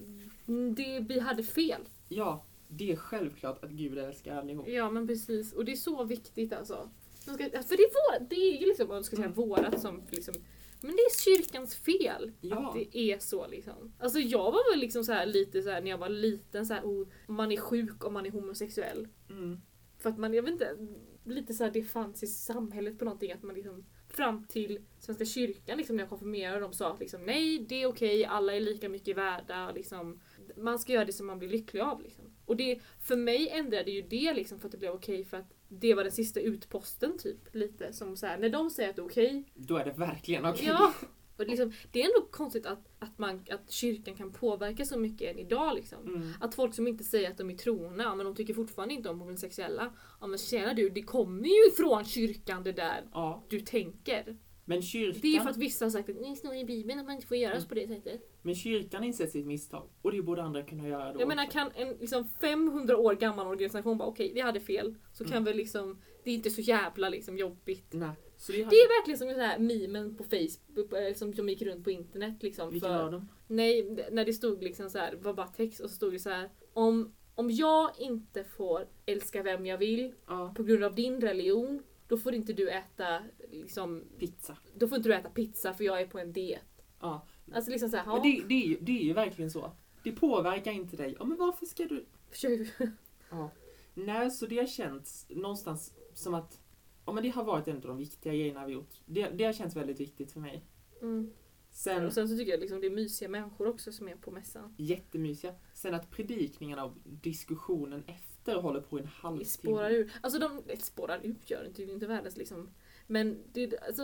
[0.76, 1.80] det, vi hade fel.
[2.08, 4.68] Ja, det är självklart att Gud älskar allihop.
[4.68, 6.90] Ja men precis, och det är så viktigt alltså.
[7.18, 9.36] Ska, för det är, vår, det är ju liksom, vad man ska säga, Mm.
[9.36, 10.34] vårat som liksom
[10.80, 12.68] men det är kyrkans fel Ja.
[12.68, 13.92] att det är så liksom.
[13.98, 16.74] Alltså jag var väl liksom så här lite så här när jag var liten så
[16.74, 19.08] här, oh, man är sjuk om man är homosexuell.
[19.30, 19.60] Mm.
[19.98, 20.76] För att man, jag vet inte,
[21.24, 25.24] lite så här det fanns i samhället på någonting att man liksom fram till Svenska
[25.24, 28.60] kyrkan liksom när jag konfirmerade de sa att liksom nej det är okej, alla är
[28.60, 30.20] lika mycket värda liksom.
[30.56, 32.24] Man ska göra det som man blir lycklig av liksom.
[32.44, 35.52] Och det, för mig ändrade ju det liksom för att det blev okej för att
[35.68, 37.54] det var den sista utposten typ.
[37.54, 40.44] Lite som så här, när de säger att det är okej Då är det verkligen
[40.44, 40.66] okej.
[40.66, 40.94] Ja!
[41.38, 45.30] Och liksom, det är ändå konstigt att, att, man, att kyrkan kan påverka så mycket
[45.30, 45.74] än idag.
[45.74, 46.06] Liksom.
[46.06, 46.32] Mm.
[46.40, 49.08] Att folk som inte säger att de är troende, ja, men de tycker fortfarande inte
[49.08, 49.92] om homosexuella.
[50.20, 54.36] Ja men tjena du, det kommer ju ifrån kyrkan det där Ja, du tänker.
[54.68, 57.06] Men kyrkan, Det är för att vissa har sagt att ni står i bibeln att
[57.06, 57.68] man inte får göra Mm.
[57.68, 58.20] på det sättet.
[58.42, 59.88] men kyrkan inser sitt misstag.
[60.02, 61.58] Och det borde andra kunna göra då Jag menar också.
[61.58, 64.94] kan en liksom 500 år gammal organisation bara okej, vi hade fel.
[65.12, 65.44] Så kan Mm.
[65.44, 67.86] vi liksom, det är inte så jävla liksom jobbigt.
[67.92, 68.10] Nej.
[68.46, 71.84] Det, Det är verkligen som den här memen på Facebook eh, som, som gick runt
[71.84, 72.42] på internet.
[72.42, 73.28] Liksom, Vilken för, av dem?
[73.46, 76.30] Nej, när det stod liksom så här, var bara text och så stod det så
[76.30, 76.50] här.
[76.72, 81.82] Om, om jag inte får älska vem jag vill Ja, på grund av din religion,
[82.08, 84.56] då får inte du äta liksom, pizza.
[84.74, 86.82] då får inte du äta pizza för jag är på en diet.
[87.00, 87.26] Ja.
[87.52, 88.22] Alltså liksom såhär, Men ja.
[88.22, 89.72] det, det, är ju, det är ju verkligen så.
[90.02, 91.16] Det påverkar inte dig.
[91.18, 92.06] Ja, men varför ska du...
[92.30, 92.92] försöker-
[93.30, 93.50] Ja.
[93.94, 96.60] Nej, så det har känts någonstans som att
[97.06, 99.00] ja, men det har varit en av de viktiga grejerna vi gjort.
[99.06, 100.64] Det, det har känts väldigt viktigt för mig.
[101.02, 101.30] Mm.
[101.70, 104.30] Sen, Och sen så tycker jag liksom det är mysiga människor också som är på
[104.30, 104.74] mässan.
[104.78, 105.54] jättemysiga.
[105.74, 109.44] Sen att predikningarna och diskussionen efter håller på en Det halvtimme.
[109.44, 110.12] spårar ur.
[110.20, 112.70] Alltså de spårar ut gör det inte, det är inte världens liksom.
[113.06, 114.02] Men det, alltså,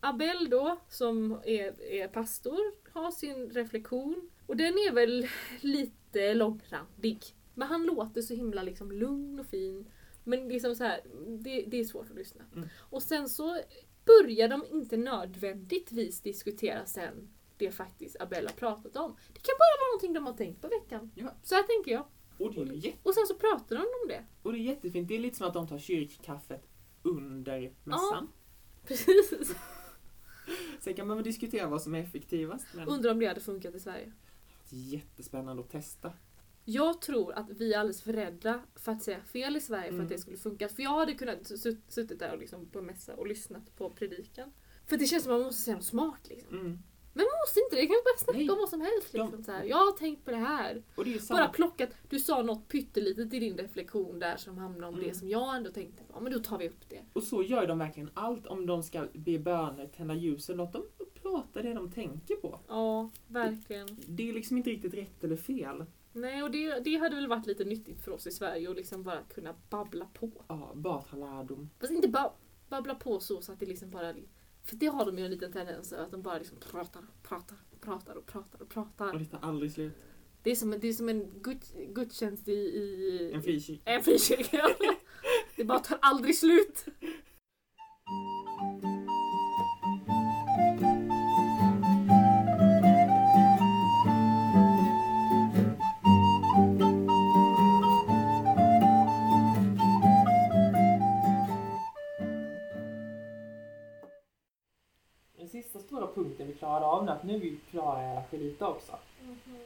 [0.00, 4.30] Abel då, som är, är pastor, har sin reflektion.
[4.46, 5.26] Och den är väl
[5.60, 7.24] lite långrandig.
[7.54, 9.90] Men han låter så himla liksom lugn och fin.
[10.24, 12.44] Men liksom så här, det, det är svårt att lyssna.
[12.56, 12.68] Mm.
[12.78, 13.60] Och sen så
[14.04, 19.16] börjar de inte nödvändigtvis diskutera sen det faktiskt Abel har pratat om.
[19.32, 21.12] Det kan bara vara någonting de har tänkt på veckan.
[21.14, 21.34] Ja.
[21.42, 22.04] Så här tänker jag.
[22.40, 24.24] Och det, är jätte, Och sen så pratar de om det.
[24.42, 25.08] och det är jättefint.
[25.08, 26.66] Det är lite som att de tar kyrkkaffet
[27.02, 28.28] under mässan.
[28.86, 29.54] Precis.
[30.80, 32.66] Sen kan man väl diskutera vad som är effektivast.
[32.74, 34.12] Men Undrar om det hade funkat i Sverige.
[34.68, 36.12] jättespännande att testa.
[36.64, 39.94] Jag tror att vi är alldeles för rädda för att säga fel i Sverige för
[39.94, 40.02] Mm.
[40.06, 40.68] att det skulle funka.
[40.68, 44.52] För jag hade kunnat sut- suttit där och liksom på mässa och lyssnat på predikan.
[44.86, 46.58] För det känns som att man måste säga något smart liksom.
[46.58, 46.78] Mm.
[47.24, 48.50] Man måste inte det, kan bara snacka Nej.
[48.50, 49.12] om vad som helst.
[49.12, 49.64] Liksom, så här.
[49.64, 50.82] Jag har tänkt på det här.
[50.94, 51.28] Och det.
[51.28, 55.08] Bara plockat, du sa något pyttelitet i din reflektion där som hamnade om Mm.
[55.08, 56.20] det som jag ändå tänkte på.
[56.20, 57.00] Men då tar vi upp det.
[57.12, 60.72] Och så gör de verkligen allt om de ska be böner, tända ljus eller något.
[60.72, 60.82] De
[61.22, 62.60] pratar det de tänker på.
[62.68, 63.88] Ja, verkligen.
[64.06, 65.84] Det är liksom inte riktigt rätt eller fel.
[66.12, 69.02] Nej, och det, det hade väl varit lite nyttigt för oss i Sverige att liksom
[69.02, 70.30] bara kunna babbla på.
[70.48, 71.70] Ja, bara ta lärdom.
[71.80, 72.32] Fast inte bara
[72.68, 74.14] babbla på så, så att det liksom bara...
[74.64, 78.14] För det har de ju en liten tendens att de bara liksom pratar, pratar, pratar
[78.14, 79.18] och pratar och Och pratar.
[79.18, 79.92] det tar aldrig slut.
[80.42, 81.58] Det är som, det är som en gud,
[81.94, 82.52] gudstjänst i...
[82.52, 83.82] i En frikyrka.
[83.90, 84.66] en frikyrka.
[85.56, 86.84] Det bara tar aldrig slut.
[106.20, 108.92] Punkten vi klarade av nu, att nu är vi klara i alla Gelita också.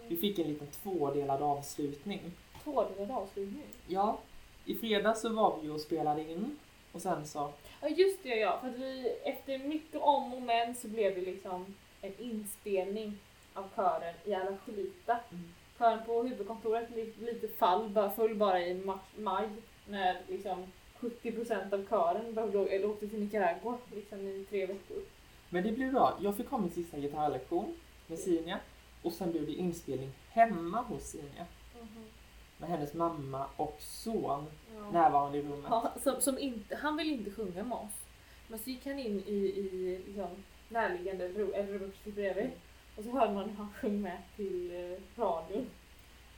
[0.08, 2.20] Vi fick en liten tvådelad avslutning.
[2.64, 3.62] Tvådelad avslutning.
[3.86, 4.18] Ja,
[4.64, 6.58] i fredags så var vi och spelade in
[6.92, 7.52] och sen så...
[7.80, 11.20] Ja just det ja, för att vi efter mycket om och men så blev det
[11.20, 13.18] liksom en inspelning
[13.54, 15.18] av kören i alla Gelita.
[15.30, 15.52] Mm.
[15.78, 19.48] Kören på huvudkontoret lite, fall, bara full bara i mars, maj
[19.86, 20.66] när liksom
[21.00, 25.02] 70% av kören behövde, eller åkte till Nicaragua liksom i tre veckor.
[25.54, 26.18] Men det blev bra.
[26.20, 27.74] Jag fick ha min sista gitarrlektion
[28.06, 28.58] med Sinja
[29.02, 31.46] och sen blev det inspelning hemma hos Sinja.
[32.58, 34.90] med hennes mamma och son Ja.
[34.90, 35.66] närvarande i rummet.
[35.70, 37.92] Ja, som, som inte, han ville inte sjunga med oss.
[38.48, 40.28] Men så gick han in i, i liksom,
[40.68, 42.50] närliggande ro- eller rummet bredvid.
[42.96, 45.66] Och så hörde man hur han sjöng med till eh, radion.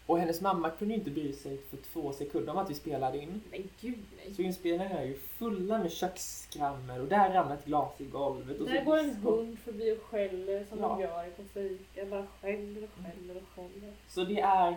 [0.07, 3.43] Och hennes mamma kunde inte bry sig för två sekunder om att vi spelade in.
[3.51, 4.35] Men gud nej.
[4.35, 8.61] Så inspelningarna är ju fulla med köksskrammel och där ramlar ett glas i golvet.
[8.61, 10.89] Och Där går en hund förbi och skäller som Ja.
[10.89, 12.05] de gör i Costa Rica.
[12.11, 13.93] Bara skäller och skäller och skäller.
[14.09, 14.77] Så det är,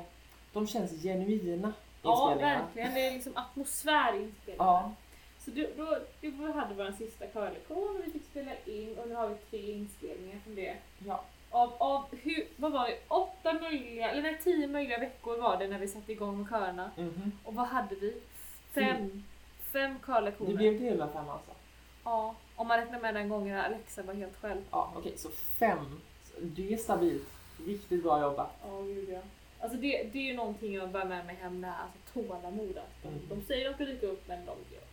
[0.53, 2.65] de känns genuina Ja, inspelningarna.
[2.65, 2.93] verkligen.
[2.93, 4.65] Det är liksom atmosfärinspelningar.
[4.65, 4.93] Ja,
[5.39, 9.07] Så då, då, då hade vi vår sista körlektion och vi fick spela in och
[9.07, 10.75] nu har vi tre inspelningar från det.
[11.07, 11.23] ja.
[11.51, 15.67] Av, av hur, vad var det, åtta möjliga, eller nej, tio möjliga veckor var det
[15.67, 16.91] när vi satte igång med körerna.
[16.97, 17.31] Mhm.
[17.43, 18.21] Och vad hade vi?
[18.73, 19.23] Fem,
[19.73, 20.53] fem Det körlektioner.
[20.55, 21.51] blev till med fem alltså.
[22.03, 24.61] Ja, om man räknar med den gången Alexa var helt själv.
[24.71, 25.99] Ja, okej, så fem.
[26.41, 27.27] Det är stabilt.
[27.65, 28.51] Riktigt bra jobbat.
[28.65, 29.19] Ja, gud ja.
[29.59, 32.77] Alltså det, det är ju någonting jag bär med mig hem där, alltså tålamod.
[32.77, 33.21] att De, Mm.
[33.29, 34.83] de säger att de ska dyka upp men de gör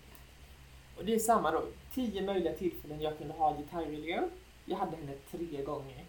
[0.98, 1.62] Och det är samma då.
[1.94, 4.22] Tio möjliga tillfällen jag kunde ha gitarrelev.
[4.64, 6.04] Jag hade henne tre gånger.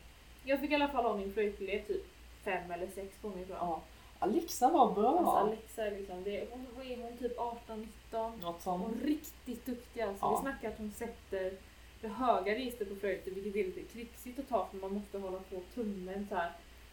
[0.48, 2.06] Jag fick i alla fall ha min flöjtelev typ
[2.44, 3.68] fem eller sex gånger tror jag.
[3.68, 3.82] Ja.
[4.20, 5.10] Alexa var bra.
[5.20, 7.88] Alltså Alexa är liksom, det, hon, vad är hon typ 18-19?
[8.42, 8.82] Något Hon som...
[9.02, 10.26] är riktigt duktig alltså.
[10.26, 10.36] Ja.
[10.36, 11.54] Vi snackar att hon sätter
[12.02, 15.38] det höga registret på flöjten vilket är lite krixigt att ta för man måste hålla
[15.40, 16.52] på tummen så här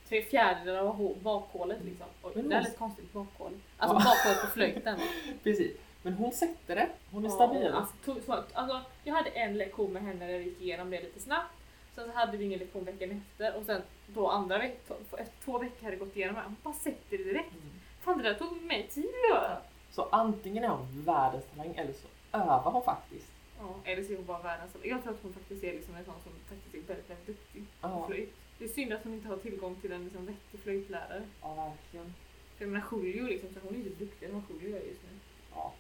[0.09, 2.07] tre fjärdedelar av hå- bakhålet liksom.
[2.23, 3.53] Oj, Men det är hon- lite konstigt bakhål.
[3.77, 4.05] Alltså Ja.
[4.05, 4.99] bakhål på flöjten.
[5.43, 5.77] Precis.
[6.03, 6.89] Men hon sätter det.
[7.11, 7.67] Hon är Ja, stabil.
[7.73, 11.55] Alltså, alltså, jag hade en lektion med henne där vi gick igenom det lite snabbt.
[11.95, 14.97] Sen så hade vi ingen lektion veckan efter och sen då andra veckan,
[15.45, 16.37] två veckor hade gått igenom.
[16.45, 17.53] Hon bara sätter det direkt.
[17.53, 17.71] Mm.
[18.01, 19.59] Fan det där tog mig tid att göra.
[19.91, 22.07] Så antingen är hon världens talang eller så
[22.39, 23.31] övar hon faktiskt.
[23.59, 26.05] Ja, eller så är hon bara världens Jag tror att hon faktiskt är liksom en
[26.05, 28.33] sån som faktiskt är väldigt, väldigt duktig på Ja, flöjt.
[28.59, 31.23] Det är synd att hon inte har tillgång till en liksom vettig flöjtlärare.
[31.43, 32.15] ja verkligen.
[32.57, 35.03] För jag menar Julio liksom, så hon är ju så duktig som Julio är just
[35.03, 35.19] nu.
[35.55, 35.73] Ja,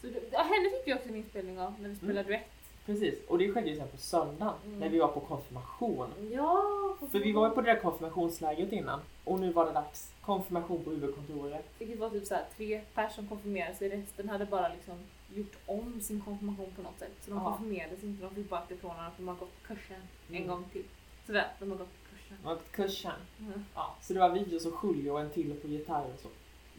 [0.00, 2.50] Så det, ja, henne fick vi också en inspelning av när vi spelade duett.
[2.86, 3.14] Precis.
[3.28, 4.78] Och det skedde ju sen på söndagen Mm.
[4.78, 6.08] när vi var på konfirmation.
[6.32, 6.62] Ja!
[7.10, 9.00] För vi var ju på det där konfirmationslägret innan.
[9.24, 10.12] Och nu var det dags.
[10.20, 11.64] Konfirmation på huvudkontoret.
[11.78, 14.94] Vilket var typ såhär tre personer som konfirmerade sig, resten hade bara liksom
[15.34, 17.12] gjort om sin konfirmation på något sätt.
[17.24, 17.44] Så de Ja.
[17.44, 20.42] konfirmerades inte, de fick bara ifrån att de har gått kursen Mm.
[20.42, 20.84] en gång till.
[21.26, 22.36] Sådär, de har gått kursen.
[22.46, 23.12] Och kursen.
[23.40, 23.64] Mm.
[23.74, 26.28] Ja, så det var vi och så Julio och en till på gitarr och så.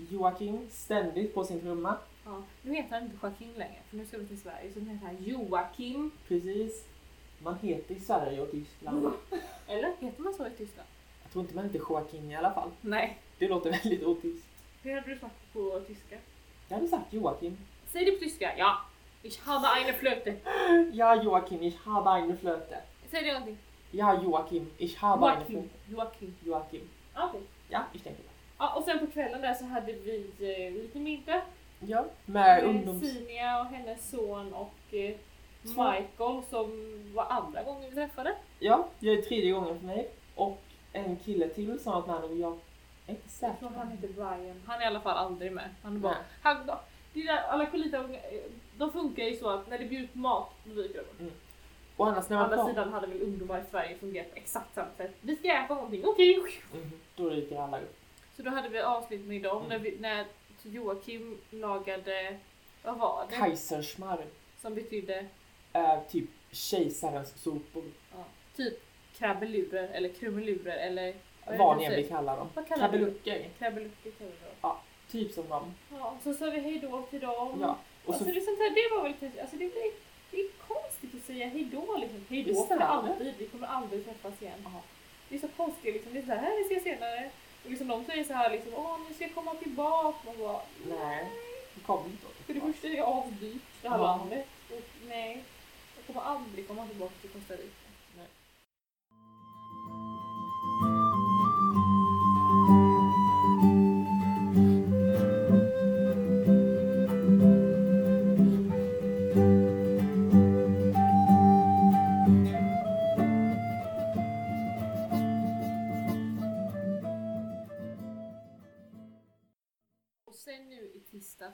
[0.09, 1.97] Joakim ständigt på sin trumma.
[2.25, 2.43] Ja.
[2.61, 5.05] Nu heter han inte Joakim längre, för nu ska vi till Sverige, så nu heter
[5.05, 6.11] han Joakim.
[6.27, 6.85] Precis.
[7.43, 9.11] Man heter i Sverige och Tyskland.
[9.67, 10.87] Eller heter man så i Tyskland?
[11.23, 12.71] Jag tror inte man heter Joakim i alla fall.
[12.81, 13.17] Nej.
[13.37, 14.47] Det låter väldigt otyskt.
[14.83, 16.17] Hur hade du sagt på tyska?
[16.69, 17.57] Jag hade sagt Joakim.
[17.87, 18.57] Säg det på tyska.
[18.57, 18.77] Ja.
[19.23, 20.35] Ich habe eine Flöte.
[20.93, 22.77] Ja, Joakim, ich habe eine Flöte.
[23.11, 23.57] Säg det någonting.
[23.91, 25.69] Ja, Joakim, ich habe eine Joakim.
[25.69, 25.91] Flöte.
[25.91, 26.35] Joakim.
[26.43, 26.89] Joakim.
[27.13, 27.41] Ja, Okej.
[27.69, 28.29] Ja, ich denke det.
[28.57, 31.41] Ja, och sen på kvällen där så hade vi eh, lite middag.
[31.87, 33.01] Ja, med ungdoms...
[33.13, 35.15] Sinia och hennes son och eh.
[35.65, 38.35] Michael som var andra gången vi träffade.
[38.59, 40.09] Ja, det är tredje gången för mig.
[40.35, 40.61] Och
[40.93, 42.51] en kille till som har varit med och jag
[43.07, 43.55] är inte Jag säker.
[43.59, 44.61] tror han heter Brian.
[44.67, 45.69] Han är i alla fall aldrig med.
[45.83, 46.13] Han är bara...
[46.13, 46.21] Nej.
[46.41, 46.57] Han,
[47.13, 48.03] det där, alla kolita,
[48.77, 51.31] de funkar ju så att när det bjuds mat, då dyker de när
[51.97, 52.67] Å andra pratar...
[52.67, 55.11] sidan hade väl ungdomar i Sverige fungerat på exakt samma sätt.
[55.21, 56.39] Vi ska äta någonting, okej!
[56.73, 57.95] Mhm, Då ryker alla upp.
[58.35, 59.69] Så då hade vi avsnitt med dem Mm.
[59.69, 60.25] när, vi, när
[60.63, 62.37] Joakim lagade,
[62.83, 63.35] vad var det?
[63.35, 64.27] Kaiserschmarrn.
[64.61, 65.25] Som betydde
[65.73, 67.83] är typ kejsarens sopor.
[68.11, 68.73] ja, typ
[69.17, 71.13] krabbelurer eller krumelurer eller
[71.45, 72.49] vad det ni än vill kalla dem.
[72.55, 72.63] Det?
[72.63, 73.35] Krabbeluckor.
[73.59, 74.75] Krabbeluckor kallar vi det.
[75.11, 75.73] Typ som dem.
[75.91, 77.57] Ja, så sa vi hej då till dem.
[77.61, 77.77] Ja.
[78.05, 79.91] Och alltså, så, liksom, så här, det var väl kanske, alltså det, blir,
[80.31, 82.25] det är konstigt att säga hej då liksom.
[82.29, 82.85] Hej då Visst är för det.
[82.85, 84.59] alltid, vi kommer aldrig träffas igen.
[84.63, 84.81] Ja.
[85.29, 87.29] Det är så konstigt liksom, det är så här, vi ses senare.
[87.63, 90.17] Och liksom de säger så här liksom, åh nu ska jag komma tillbaka.
[90.25, 91.31] Man bara, nej,
[91.75, 94.03] det kommer inte För det första är det asdyrt, det här Ja.
[94.17, 94.47] landet.
[94.71, 95.43] Och nej,
[95.97, 97.82] jag kommer aldrig komma tillbaka till Costa Rica.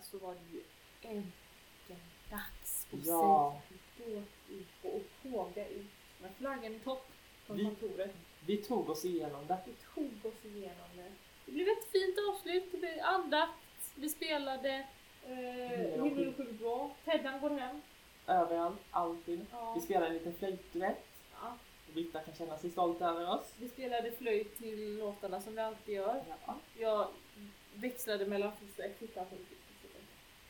[0.01, 0.63] Så var det ju
[1.01, 3.62] äntligen dags att Ja.
[3.97, 4.03] då
[4.53, 5.88] ut och påga ut
[6.21, 7.07] med flaggan i topp
[7.45, 8.15] från Vi- kontoret.
[8.45, 9.57] Vi tog oss igenom det.
[9.65, 11.12] Vi tog oss igenom det.
[11.45, 13.53] Det blev ett fint avslut, det blev andakt,
[13.95, 14.88] vi spelade
[15.25, 15.33] eh,
[16.03, 16.95] Himmel och sjukt bra.
[17.05, 17.81] Teddan går hem.
[18.27, 19.45] Överallt, alltid.
[19.51, 19.73] Ja.
[19.73, 21.05] Vi spelade en liten flöjtduett.
[21.41, 21.57] Ja.
[21.93, 23.53] Britta kan känna sig stolt över oss.
[23.59, 26.23] Vi spelade flöjt till låtarna som vi alltid gör.
[26.45, 26.55] Ja.
[26.77, 27.07] Jag
[27.73, 29.45] växlade mellan flöjt och Men,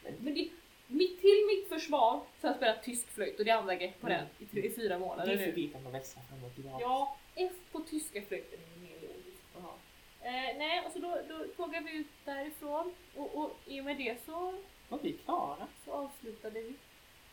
[0.03, 0.49] men det,
[0.87, 4.07] mitt, till mitt försvar så har jag spelat tysk flöjt och det andra grepp på
[4.09, 5.51] den i, tre, i fyra Det månader nu.
[5.51, 6.83] vitt att man växlar fram och tillbaka.
[6.83, 9.73] Ja, F på tyska flöjten är mer logiskt att ha.
[10.21, 13.97] Eh, nej, och så då, då tågade vi ut därifrån och, och i och med
[13.97, 14.53] det så,
[14.89, 15.67] Var vi klara?
[15.85, 16.73] så avslutade vi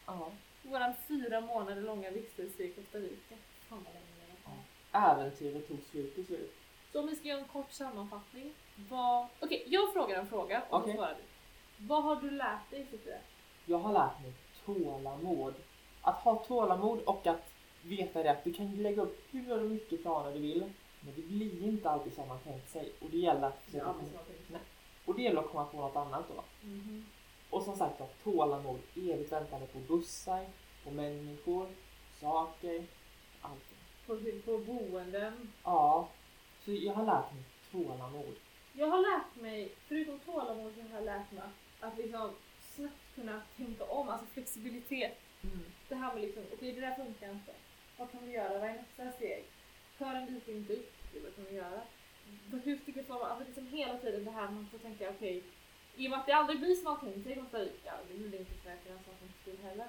[0.06, 0.32] Ja.
[0.62, 3.34] våran fyra månader långa vistelse i Costa Rica.
[3.68, 4.50] Fan vad länge det
[5.00, 5.12] var.
[5.12, 6.54] Äventyret tog slut till slut.
[6.92, 8.54] Så om vi ska göra en kort sammanfattning.
[8.88, 9.26] Vad...
[9.40, 10.92] Okej, jag frågar en fråga och Okej.
[10.92, 11.22] då svarar du.
[11.76, 13.18] Vad har du lärt dig Sofia?
[13.64, 14.32] Jag har lärt mig
[14.64, 15.54] tålamod.
[16.02, 20.32] Att ha tålamod och att veta det att du kan lägga upp hur mycket planer
[20.32, 20.72] du vill.
[21.00, 22.92] Men det blir inte alltid som man tänkt sig.
[23.00, 23.94] Och det gäller att, försöka
[24.48, 24.60] Nej.
[25.04, 26.66] och det gäller att komma på något annat då.
[26.66, 27.06] Mhm.
[27.50, 30.46] Och som sagt att tålamod, evigt väntande på bussar,
[30.84, 31.68] på människor,
[32.20, 32.86] saker,
[33.40, 33.78] allting.
[34.06, 35.52] På, på boenden.
[35.64, 36.08] Ja,
[36.64, 38.36] så jag har lärt mig tålamod.
[38.72, 43.14] Jag har lärt mig, förutom tålamod, så har jag lärt mig att, att liksom snabbt
[43.14, 45.18] kunna tänka om, alltså flexibilitet.
[45.88, 47.52] Det här med liksom, okej det där funkar inte.
[47.96, 48.58] Vad kan vi göra?
[48.58, 49.44] Vad är nästa steg?
[49.98, 50.92] Kören dyker inte upp.
[51.24, 51.80] Vad kan vi göra?
[52.50, 55.42] Vad- Hur tycker jag alltså liksom hela tiden det här man får tänka okej,
[55.96, 58.14] i och med att det aldrig blir som man tänkt sig i Costa Rica, det
[58.28, 59.86] det inte för den sakens skull heller.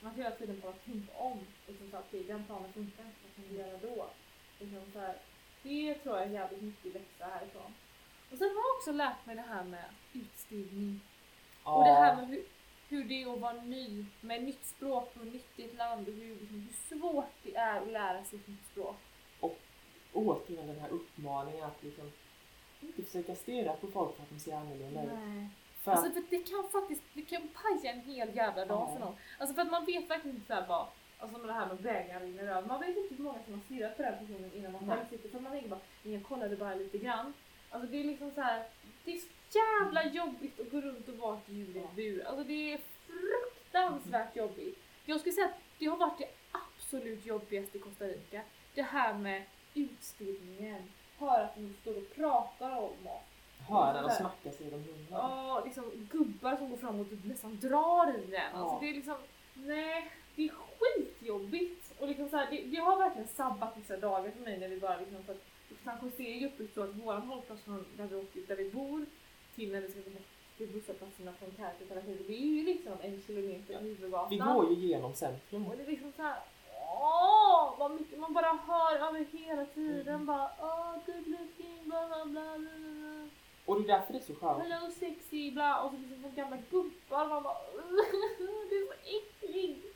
[0.00, 1.38] Man får hela tiden bara tänka om.
[1.66, 4.10] Liksom så att okej, den planen funkar inte, vad kan vi göra då?
[4.58, 5.16] Liksom så här,
[5.62, 7.74] det tror jag är jävligt mycket läxa härifrån.
[8.32, 11.00] Och sen har jag också lärt mig det här med utstigning.
[11.76, 12.44] Och det här med hur,
[12.88, 16.14] hur det är att vara ny med nytt språk och nytt i ett land och
[16.14, 18.96] hur, liksom, hur svårt det är att lära sig ett nytt språk.
[20.12, 22.12] återigen den här uppmaningen att liksom
[22.80, 25.10] inte försöka stirra på folk för att de ser annorlunda ut.
[25.82, 29.16] För Alltså för det kan faktiskt, det kan paja en hel jävla dag för någon.
[29.38, 30.86] Alltså för att man vet verkligen inte såhär bara,
[31.18, 32.68] alltså med det här med vägar rinner över.
[32.68, 35.28] Man vet inte hur många som har stirrat på den personen innan man själv sitter.
[35.28, 37.34] För man tänker bara, men jag kollade bara lite grann.
[37.70, 38.66] Alltså det är liksom så här,
[39.04, 42.26] det är så jävla jobbigt att gå runt och vara ett djur i en bur.
[42.26, 44.78] Alltså det är fruktansvärt jobbigt.
[45.04, 48.40] Jag skulle säga att det har varit det absolut jobbigaste i Costa Rica.
[48.74, 49.42] Det här med
[49.74, 50.82] utstigningen.
[51.18, 53.22] Höra att de står och pratar om oss.
[53.68, 55.06] höra och smacka sig de hunden.
[55.10, 58.54] Ja, liksom gubbar som går fram och typ nästan drar i den.
[58.54, 59.16] Alltså det är liksom,
[59.54, 62.00] nej, det är skitjobbigt.
[62.00, 64.80] Och liksom så här, det, det har verkligen sabbat vissa dagar för mig när vi
[64.80, 65.42] bara liksom, för att
[65.84, 68.70] San Jose är ju uppbyggt så att våran hållplats från där vi, åker, där vi
[68.70, 69.06] bor
[69.58, 70.10] till när vi ska gå
[70.56, 73.78] till busshållplatserna från Kärket hela tiden, det är ju liksom en kilometer Ja.
[73.78, 74.30] huvudgatan.
[74.30, 75.66] Vi går ju genom centrum.
[75.66, 76.40] Och det är liksom så här,
[76.86, 80.14] åh, vad mycket man bara hör över hela tiden.
[80.14, 80.26] Mm.
[80.26, 82.58] Bara, åh, good looking, bla bla bla.
[82.58, 83.28] bla, bla.
[83.66, 84.62] Och det är därför det är så skönt.
[84.62, 85.82] Hello sexy, bla.
[85.82, 87.28] Och så liksom som gamla gubbar.
[87.28, 87.56] Man bara,
[88.70, 89.86] det är så äckligt.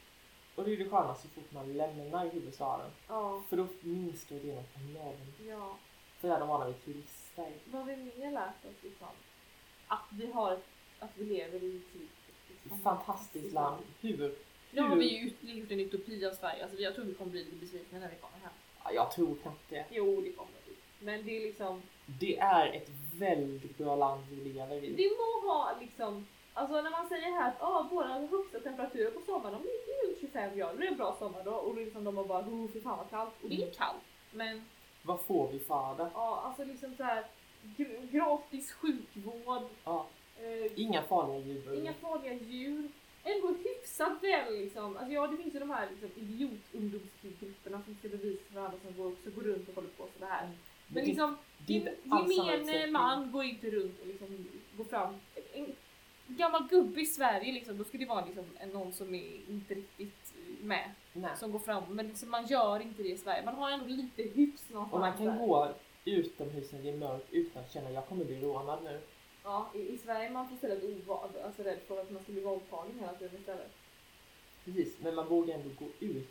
[0.54, 2.90] Och det är det sköna så fort man lämnar huvudstaden.
[3.08, 5.40] Ja, För då minskar det genom enormt.
[5.48, 5.76] ja.
[6.28, 7.52] Är de vana vid turister.
[7.64, 9.08] Vad har vi mer lärt oss liksom?
[9.92, 10.52] Att vi har,
[10.98, 13.82] att vi lever i typ Ett fantastiskt land.
[14.00, 14.34] Hur?
[14.70, 15.08] Nu har vi
[15.42, 16.62] ju gjort en utopi av Sverige.
[16.64, 18.52] Alltså jag tror vi kommer bli lite besvikna när vi kommer hem.
[18.84, 19.84] Ja, jag tror knappt det.
[19.90, 20.74] Jo, det kommer vi.
[21.06, 21.82] Men det är liksom,
[22.20, 24.92] Det är ett väldigt bra land vi lever i.
[24.92, 29.20] det må ha liksom Alltså när man säger här att ah, våra högsta temperaturer på
[29.20, 32.16] sommaren de ligger runt 25 grader, det är en bra sommar då och liksom de
[32.16, 33.32] har bara oh fy fan vad kallt.
[33.42, 34.02] Och det är kallt.
[34.30, 34.64] Men
[35.02, 36.10] Vad får vi för det?
[36.14, 37.24] ja, alltså liksom så här
[38.10, 40.06] gratis sjukvård, Ja,
[40.40, 41.74] eh, inga farliga djur.
[41.74, 42.88] inga farliga djur.
[43.24, 44.96] Ändå hyfsat väl liksom.
[44.96, 48.96] Alltså ja, det finns ju de här liksom, idiot-ungdomsgrupperna som ska bevisa för alla som
[48.96, 50.50] går, som går runt och håller på sådär.
[50.88, 54.46] Men det- liksom gemene man går inte runt och liksom
[54.76, 55.14] går fram.
[55.54, 55.66] En
[56.26, 60.34] gammal gubbe i Sverige liksom, då skulle det vara liksom någon som är inte riktigt
[60.62, 60.90] med.
[61.12, 61.30] Nej.
[61.36, 61.82] Som går fram.
[61.90, 63.44] Men liksom, man gör inte det i Sverige.
[63.44, 65.46] Man har ändå lite hyfs någonstans Och man kan där.
[65.46, 69.00] gå utomhus när det är mörkt utan att känna jag kommer bli rånad nu.
[69.44, 72.32] Ja, i, i Sverige är man får istället oval, alltså rädd för att man ska
[72.32, 73.70] bli våldtagen hela tiden istället.
[74.64, 76.28] Precis, men man vågar ändå gå ut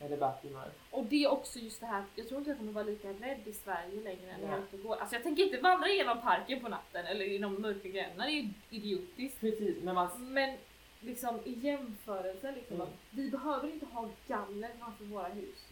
[0.00, 0.76] när det börjar bli mörkt.
[0.90, 3.40] Och det är också just det här, jag tror inte jag kommer vara lika rädd
[3.48, 4.60] i Sverige längre när jag är Nej.
[4.68, 4.96] ute och går.
[4.96, 8.42] Alltså jag tänker inte vandra genom parken på natten eller de mörka gränderna, det är
[8.42, 9.40] ju idiotiskt.
[9.40, 10.32] Precis, men man...
[10.32, 10.56] Men
[11.00, 12.88] liksom i jämförelse, liksom, Mm.
[13.10, 15.68] vi behöver inte ha galler framför våra hus.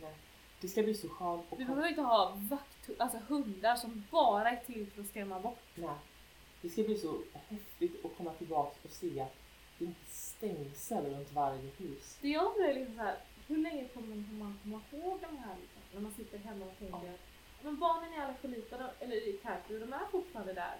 [0.60, 4.56] Det ska bli så skönt Vi behöver inte ha vakt, alltså hundar som bara är
[4.56, 5.62] till för att skrämma bort.
[5.74, 5.88] Nej.
[6.62, 9.34] Det ska bli så häftigt att komma tillbaka och se att
[9.78, 12.18] det inte stängsel runt varje hus.
[12.20, 15.56] Det jag undrar är liksom så här, hur länge kommer man komma ihåg de här
[15.60, 17.12] liksom, när man sitter hemma och tänker Ja.
[17.62, 20.74] men barnen i Alajuelita, de- eller i Carpio, de är fortfarande där.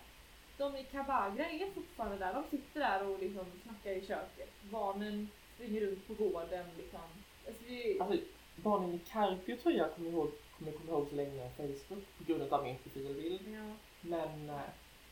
[0.57, 2.35] De i Cabagra är fortfarande där.
[2.35, 4.51] De sitter där och liksom snackar i köket.
[4.71, 7.01] Barnen springer runt på gården liksom.
[7.47, 8.19] Alltså, det, Alltså,
[8.57, 10.31] barnen i Carpio tror jag kommer ihåg,
[10.73, 13.41] kommer komma ihåg så länge jag Facebook på grund av min profilbild.
[13.55, 13.75] ja.
[14.01, 14.61] Men eh,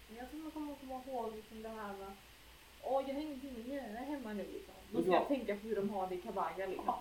[0.08, 2.12] Men jag tror man kommer komma ihåg liksom det här med
[2.84, 4.74] Åh, jag har ingenting att göra hemma nu liksom.
[4.90, 5.16] Då ska Ja.
[5.16, 6.94] jag tänka på hur de har det i Kabaja liksom.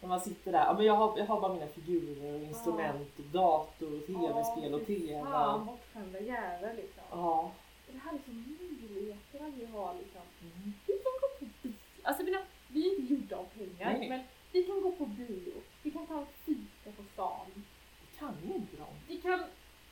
[0.00, 3.18] När man sitter där, ja men jag har, jag har bara mina figurer och instrument,
[3.18, 5.22] och dator, och tv-spel och tv.
[5.22, 7.02] Fan, bortskämda jävlar liksom.
[7.10, 7.50] Ja.
[7.92, 8.56] Det här är liksom
[8.90, 10.20] möjligheterna vi har liksom.
[10.42, 10.72] Mm.
[10.86, 11.72] Vi kan gå på bio.
[12.02, 13.98] Alltså jag menar, vi är inte gjorda av pengar.
[13.98, 14.08] Nej.
[14.08, 14.20] Men
[14.52, 15.52] vi kan gå på bio.
[15.96, 17.46] Kan ta fika på stan.
[18.00, 18.86] Det kan ju inte de.
[19.08, 19.44] Vi kan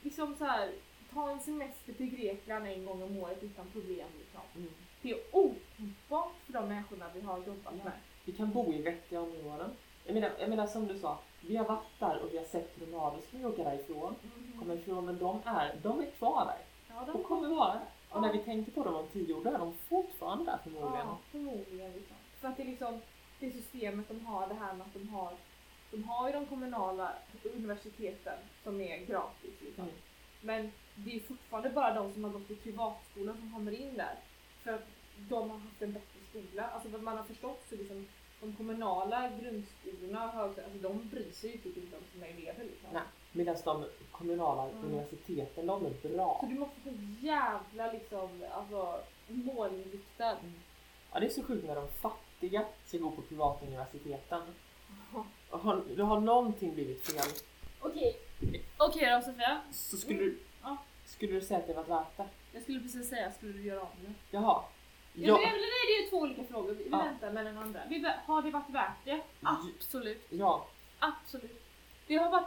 [0.03, 0.73] liksom så här
[1.13, 4.41] ta en semester till Grekland en gång om året utan problem liksom.
[4.57, 4.71] Mm.
[5.03, 7.85] Det är otänkbart för de människorna vi har jobbat Ja.
[7.85, 7.93] med.
[8.25, 9.71] Vi kan bo i vettiga områden.
[10.05, 12.81] Jag menar, jag menar som du sa, vi har varit där och vi har sett
[12.81, 14.15] det, så vi åka därifrån.
[14.59, 16.59] Kommer ifrån, men de är, de är kvar där.
[16.89, 17.83] Ja, de Och kommer vara där.
[18.09, 21.07] Och när vi tänker på dem om tio år, då är de fortfarande där förmodligen.
[21.07, 21.93] Ja, förmodligen.
[21.93, 22.17] Liksom.
[22.41, 23.01] För att det är liksom
[23.41, 25.33] det systemet de har, det här med att de har
[25.95, 27.13] de har ju de kommunala
[27.55, 29.55] universiteten som är gratis.
[29.61, 29.85] Liksom.
[29.85, 29.97] Mm.
[30.41, 34.15] Men det är fortfarande bara de som har gått i privatskolan som kommer in där.
[34.63, 34.87] För att
[35.29, 36.69] de har haft en bättre skola.
[36.69, 38.07] Alltså vad man har förstått så liksom
[38.41, 42.65] de kommunala grundskolorna och alltså de bryr sig ju typ inte om sina elever.
[42.65, 42.89] Liksom.
[42.93, 43.03] Nej.
[43.33, 44.85] Medan de kommunala Mm.
[44.85, 46.39] universiteten, de är bra.
[46.41, 46.91] Så du måste så
[47.21, 50.37] jävla liksom, alltså, målinriktad.
[51.13, 54.43] Ja, det är så sjukt när de fattiga ska gå på privata universiteten.
[55.63, 57.31] Har, det har någonting blivit fel.
[57.81, 58.17] Okej,
[58.77, 59.61] okej då Sofia.
[59.73, 60.77] Så skulle du, Ja.
[61.07, 62.29] skulle du säga att det varit värt det?
[62.53, 64.13] Jag skulle precis säga, skulle du göra om det?
[64.31, 64.63] Jaha.
[65.17, 65.29] Ja.
[65.29, 65.37] Ja.
[65.37, 66.75] Det, är, väl- det är ju två olika frågor.
[66.75, 66.99] Vi Ja.
[66.99, 67.81] väntar med den andra.
[67.89, 69.21] Vi, vä- har det varit värt det?
[69.43, 70.27] Absolut.
[70.31, 70.67] Ja.
[70.99, 71.63] Absolut.
[72.07, 72.47] Det har varit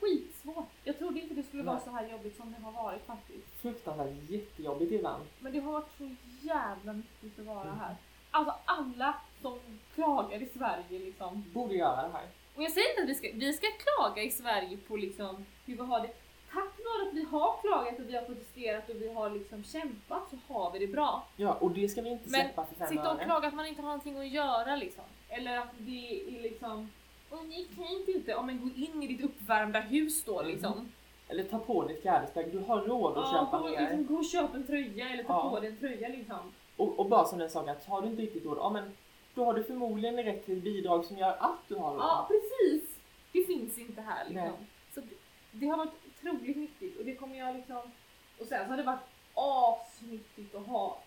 [0.00, 0.68] skitsvårt.
[0.84, 1.84] Jag trodde inte det skulle vara Nej.
[1.84, 3.46] så här jobbigt som det har varit faktiskt.
[3.60, 5.24] Fruktansvärt jättejobbigt ibland.
[5.40, 7.78] Men det har varit så jävla nyttigt att vara Mm.
[7.78, 7.96] här.
[8.30, 9.58] Alltså alla som
[9.94, 11.44] klagar i Sverige liksom.
[11.52, 12.26] Borde göra det här.
[12.56, 15.74] Och jag säger inte att vi ska, vi ska klaga i Sverige på liksom hur
[15.76, 16.10] vi har det.
[16.52, 20.22] Tack vare att vi har klagat och vi har protesterat och vi har liksom kämpat
[20.30, 21.26] så har vi det bra.
[21.36, 23.82] Ja, och det ska vi inte släppa för fem Sitta och klaga att man inte
[23.82, 25.04] har någonting att göra liksom.
[25.28, 26.90] Eller att det är liksom
[27.30, 30.52] och ni kan inte, ja men gå in i ditt uppvärmda hus då Mm.
[30.52, 30.92] liksom.
[31.28, 32.52] Eller ta på dig ett klädesplagg.
[32.52, 33.80] Du har råd att Ja, köpa gå, mer.
[33.80, 35.50] liksom, gå och köp en tröja eller ta Ja.
[35.50, 36.38] på dig en tröja liksom.
[36.76, 38.92] Och, och bara som den sa att har du inte riktigt råd, ja men
[39.34, 42.00] då har du förmodligen rätt till bidrag som gör att du har råd.
[42.00, 42.90] Ja precis!
[43.32, 44.44] Det finns inte här liksom.
[44.44, 44.52] Nej.
[44.94, 45.14] Så det,
[45.52, 47.82] det har varit otroligt nyttigt och det kommer jag liksom...
[48.38, 51.02] Och sen så har det varit asnyttigt att ha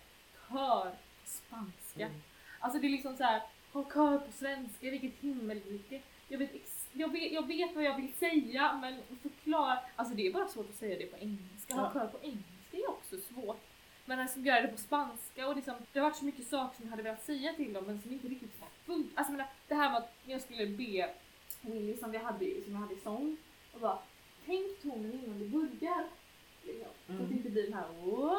[0.48, 2.06] kör på spanska.
[2.06, 2.22] Mm.
[2.60, 6.02] Alltså det är liksom så här, ha kör på svenska, vilket himmelrike.
[6.28, 6.50] Jag vet,
[6.92, 10.68] jag, vet, jag vet vad jag vill säga men förklara, alltså det är bara svårt
[10.68, 11.74] att säga det på engelska.
[11.74, 12.00] Ha Ja.
[12.00, 13.65] kör på engelska är också svårt.
[14.08, 16.90] Men alltså göra det på spanska och liksom, det varit så mycket saker som jag
[16.90, 18.52] hade velat säga till dem men som inte riktigt
[18.86, 19.10] funkar.
[19.18, 21.14] Alltså menar, det här med att jag skulle be
[21.60, 23.36] Willy som vi hade, som jag hade i sång
[23.72, 23.98] och bara
[24.46, 26.04] tänk tonen innan du börjar.
[26.62, 26.92] Liksom.
[27.06, 27.28] Så att Mm.
[27.28, 28.36] det inte blir den här "Wow."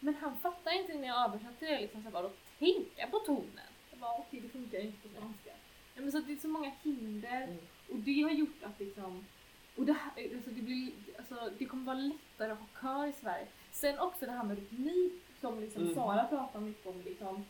[0.00, 3.70] Men han fattar inte när jag översatte det liksom så bara tänka på tonen.
[3.90, 5.50] Jag bara okej det funkar inte på svenska.
[5.94, 7.58] Ja, men så det är så många hinder Mm.
[7.90, 9.24] och det har gjort att liksom
[9.76, 13.12] och det, här, alltså det, blir, alltså det kommer vara lättare att ha kör i
[13.12, 13.46] Sverige.
[13.72, 15.94] Sen också det här med rytmik som liksom Mm.
[15.94, 17.02] Sara pratar mycket om.
[17.04, 17.44] Liksom,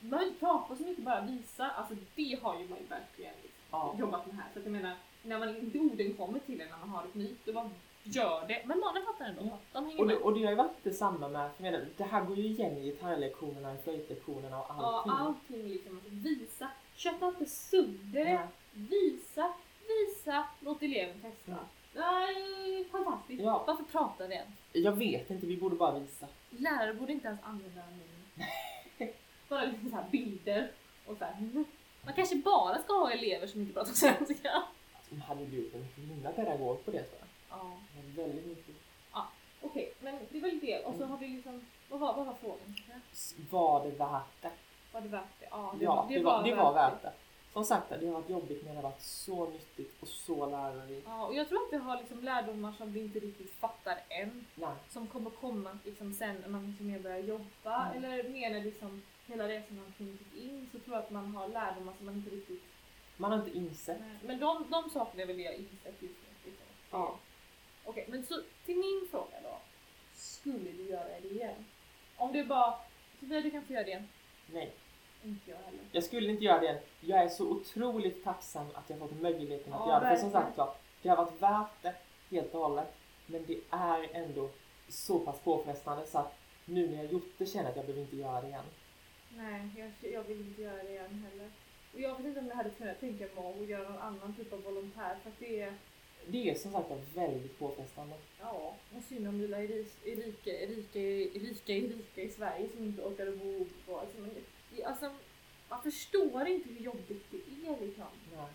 [0.00, 1.70] man behöver inte prata så mycket, bara visa.
[1.70, 3.96] Alltså det har ju man ju verkligen liksom, Ja.
[3.98, 4.44] jobbat med här.
[4.52, 7.36] Så att jag menar, när man inte orden kommer till en när man har rytmik,
[7.44, 7.70] då bara
[8.02, 8.62] gör det.
[8.66, 9.42] Men barnen fattar ändå.
[9.44, 9.58] Ja.
[9.72, 10.22] De hänger Och det, med.
[10.22, 12.76] och det har ju varit detsamma med, för jag menar, det här går ju igen
[12.76, 15.12] i gitarrlektionerna, flöjtlektionerna och allting.
[15.12, 15.94] Ja, allting liksom.
[15.96, 16.70] Alltså, visa.
[16.94, 18.20] Köpa inte det.
[18.30, 18.48] Ja.
[18.72, 19.52] Visa,
[19.88, 21.50] visa, låt eleven testa.
[21.50, 21.56] Ja.
[21.94, 23.42] Nej, fantastiskt.
[23.42, 23.64] Ja.
[23.66, 24.50] Varför pratar vi ens?
[24.72, 26.26] Jag vet inte, vi borde bara visa.
[26.50, 29.08] Lärare borde inte ens använda min.
[29.48, 30.70] bara lite så här bilder
[31.06, 31.64] och så här.
[32.04, 34.50] Man kanske bara ska ha elever som inte pratar svenska.
[34.96, 37.58] Alltså, hade du en himla pedagog på det tror jag.
[37.58, 37.70] Ja.
[37.94, 38.74] Det var väldigt mycket.
[39.64, 40.84] Okej, men det är väl det.
[40.84, 42.76] Och så har vi liksom, vad var, vad var frågan?
[43.50, 44.50] Var det värt det?
[44.92, 45.46] Var det värt det?
[45.50, 47.12] Ja, Ja, det var, det var värt det.
[47.54, 51.06] Som sagt, det har varit jobbigt men det har varit så nyttigt och så lärorikt.
[51.06, 54.46] Ja, och jag tror att vi har liksom lärdomar som vi inte riktigt fattar än.
[54.54, 54.74] Nej.
[54.88, 57.90] Som kommer komma liksom sen när man liksom mer börjar jobba.
[57.90, 58.04] Mm.
[58.04, 61.48] Eller mer när liksom hela resan har kommit in så tror jag att man har
[61.48, 62.62] lärdomar som man inte riktigt...
[63.16, 64.00] Man har inte insett.
[64.22, 66.50] Men de, de sakerna är väl det jag insett just nu.
[66.50, 66.66] Liksom.
[66.90, 67.18] Ja.
[67.84, 69.58] Okej, men så till min fråga då.
[70.14, 71.64] Skulle du göra det igen?
[72.16, 72.74] Om du bara,
[73.20, 74.08] Sofia du kan få göra det igen.
[74.46, 74.72] Nej.
[75.24, 75.80] Inte jag heller.
[75.92, 76.80] Jag skulle inte göra det.
[77.00, 80.16] Jag är så otroligt tacksam att jag fått möjligheten att Ja, göra det.
[80.16, 81.94] För som sagt var, det har varit värt det
[82.30, 82.94] helt och hållet.
[83.26, 84.50] Men det är ändå
[84.88, 88.02] så pass påfrestande så att nu när jag gjort det känner jag att jag behöver
[88.02, 88.64] inte göra det igen.
[89.36, 91.50] Nej, jag, jag vill inte göra det igen heller.
[91.94, 94.52] Och jag vet inte om jag hade kunnat tänka mig att göra någon annan typ
[94.52, 95.74] av volontär för att det är
[96.26, 98.16] det är som sagt väldigt påfrestande.
[98.40, 103.30] Ja, och synd om lilla Erika, Erika, Erika, Erika, Erika i Sverige som inte orkade
[103.32, 104.06] bo kvar.
[104.16, 104.40] Det-
[104.82, 105.10] alltså,
[105.68, 107.36] man förstår inte hur jobbigt det
[107.68, 108.04] är liksom.
[108.36, 108.46] Nej.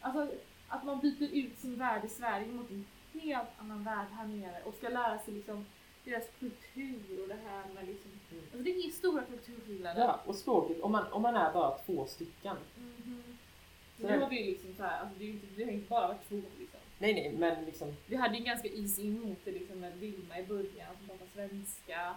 [0.00, 0.34] Alltså
[0.68, 2.86] att man byter ut sin värld i Sverige mot en
[3.20, 5.66] helt annan värld här nere och ska lära sig liksom
[6.04, 8.10] deras kultur och det här med liksom...
[8.32, 8.42] Mm.
[8.44, 10.00] Alltså det är stora kulturskillnader.
[10.02, 12.56] Ja, och språket, om man, om man är bara två stycken.
[12.76, 13.22] Mhm.
[13.96, 15.64] Så Nu det- har vi ju liksom så här, alltså det, är ju inte, det
[15.64, 16.80] har inte bara varit två liksom.
[16.98, 17.94] Nej, nej, men liksom...
[18.06, 21.26] Vi hade ju ganska is in mot det liksom med Vilma i början som pratar
[21.34, 22.14] svenska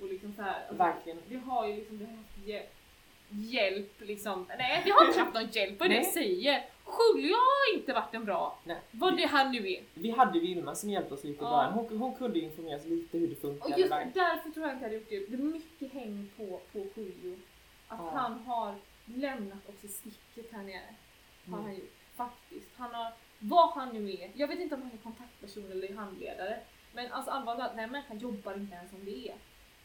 [0.00, 0.60] och liksom så här.
[0.60, 1.18] Alltså, Verkligen.
[1.28, 2.04] vi har ju liksom, vi
[2.52, 2.70] har haft
[3.28, 4.46] hjälp, liksom.
[4.58, 6.64] Nej, vi har inte haft någon hjälp, är det säger?
[7.14, 8.76] Julio har inte varit en bra, Nej.
[8.90, 9.82] vad det han nu är.
[9.94, 11.50] Vi hade Vilma som hjälpte oss lite i Ja.
[11.50, 11.72] början.
[11.72, 13.78] Hon, hon kunde informera oss lite hur det Och funkar.
[13.78, 14.10] just där.
[14.14, 15.26] därför tror jag inte jag hade gjort det.
[15.26, 17.38] Det är mycket häng på, på Julio.
[17.88, 18.10] Att Ja.
[18.14, 18.74] han har
[19.04, 20.80] lämnat oss i sticket här nere.
[21.46, 21.64] Har Mm.
[21.64, 21.92] han gjort.
[22.16, 22.68] Faktiskt.
[22.76, 24.30] Han har, vad han nu är.
[24.34, 26.60] Jag vet inte om han är kontaktperson eller handledare.
[26.94, 29.34] Men alltså allvarligt den här människan jobbar inte ens som det är.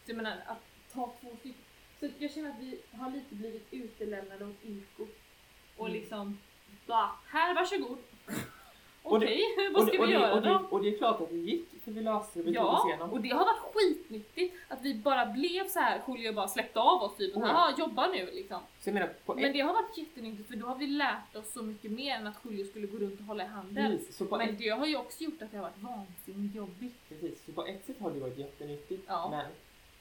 [0.06, 0.62] Så jag menar, att
[0.94, 1.62] ta två stycken.
[2.02, 5.06] Så jag känner att vi har lite blivit utelämnade åt Ilko.
[5.78, 6.00] Och Mm.
[6.02, 6.38] liksom,
[6.88, 7.98] bara, här varsågod.
[9.04, 10.50] Och det- Okej, vad Och ska det, och, vi det, göra och, då?
[10.50, 12.44] det, och det är klart att det gick, för vi löste det.
[12.46, 13.10] Vi Ja, igenom.
[13.12, 17.04] och det har varit skitnyttigt att vi bara blev så här Julio bara släppte av
[17.04, 17.54] oss typ och Oh ja.
[17.54, 18.60] här, "Ah, jobba nu liksom.
[18.86, 21.92] Menar, Men ett det har varit jättenyttigt för då har vi lärt oss så mycket
[21.92, 24.00] mer än att Julio skulle gå runt och hålla i handen.
[24.30, 26.96] på Men ett, det har ju också gjort att det har varit vansinnigt jobbigt.
[27.10, 29.04] precis, så på ett sätt har det varit jättenyttigt.
[29.08, 29.30] Ja.
[29.30, 29.46] Men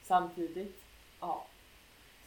[0.03, 0.83] samtidigt,
[1.19, 1.47] ja.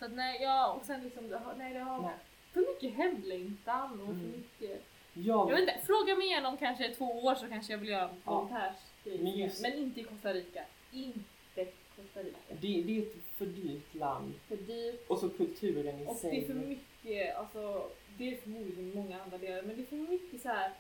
[0.05, 2.11] Så att nej, ja, och sen liksom, det har, nej det har Nej.
[2.53, 4.31] för mycket hemlängtan och för Mm.
[4.31, 4.83] mycket...
[5.13, 7.89] Jag, Jag vet inte, fråga mig igen om kanske två år så kanske jag vill
[7.89, 8.33] göra en Ja.
[8.35, 9.19] volontärsgrej.
[9.23, 10.65] Men Men inte i Costa Rica.
[10.93, 11.65] Inte
[11.97, 12.37] Costa Rica.
[12.61, 14.33] det, det är ett för dyrt land.
[14.49, 15.11] För dyrt.
[15.11, 16.31] Och så kulturen i Och sig.
[16.31, 17.89] det är för mycket, alltså
[18.19, 20.73] det är förmodligen många andra delar, men det är för mycket så här,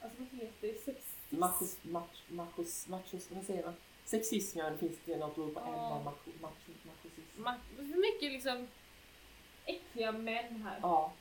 [0.00, 1.38] alltså vad heter det, sexism?
[1.38, 3.74] Machos, mach, machos, machos, vad säger man?
[4.04, 5.70] Sexism, ja, det finns det något ord på Ja.
[5.72, 7.42] där, macho, macho, machosism.
[7.44, 8.68] Ma- För mycket liksom
[9.64, 10.78] äckliga män här.
[10.82, 11.12] Ja.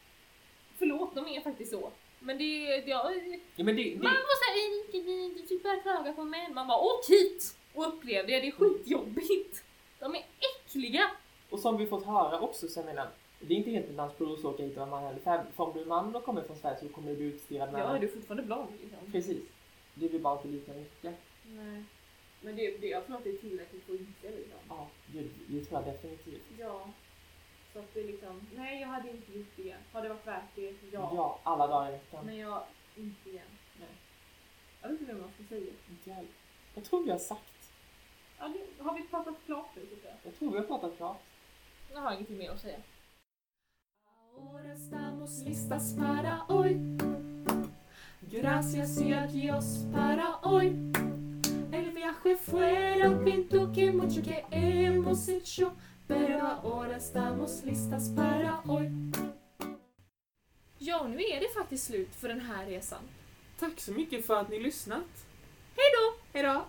[0.77, 1.91] Förlåt, de är faktiskt så.
[2.19, 3.11] Men det är, ja,
[3.55, 6.53] ja, men det, det, man var såhär, du, du typ börjar klaga på män.
[6.53, 9.63] Man bara, åk hit och upplev det, det är skitjobbigt.
[9.99, 11.11] De är äckliga.
[11.49, 13.07] och som vi fått höra också, så jag menar,
[13.39, 15.19] det är inte helt en dansprov att åka hit och vara man heller.
[15.55, 17.82] För om du är man och kommer från Sverige så kommer du bli utstirrad med
[17.82, 19.11] Ja, du är fortfarande blond liksom.
[19.11, 19.43] Precis.
[19.93, 21.15] Det blir bara inte lika mycket.
[21.43, 21.84] Nej.
[22.41, 24.59] Men det, det, jag tror att det är tillräckligt för att inse liksom.
[24.69, 26.43] Ja, det, det tror jag definitivt.
[26.59, 26.89] Ja.
[27.73, 29.79] Så att det är liksom, nej jag hade inte gjort det igen.
[29.91, 30.73] Har det varit värt det?
[30.91, 31.11] Ja.
[31.15, 32.25] Ja, alla dagar i veckan.
[32.25, 32.63] Men jag,
[32.95, 33.47] inte igen.
[33.79, 33.89] Nej.
[34.81, 35.73] Jag vet inte vad man ska säga.
[35.89, 36.27] Inte jag.
[36.73, 37.73] Jag tror vi har sagt.
[38.39, 40.17] Ja, det, har vi pratat klart nu tycker jag?
[40.23, 41.21] Jag tror vi har pratat klart.
[41.91, 42.79] Jag har ingenting mer att säga.
[44.37, 46.97] Ahora estamos listas para hoy.
[48.21, 51.11] Gracias y adiós para hoy.
[52.24, 55.74] Viaje fuera un pinto que mucho que hemos hecho.
[56.07, 58.89] Pero ahora estamos listas para hoy.
[60.78, 63.03] Ja, nu är det faktiskt slut för den här resan.
[63.59, 65.28] Tack så mycket för att ni lyssnat.
[65.76, 66.38] Hej då!
[66.39, 66.65] Hejdå!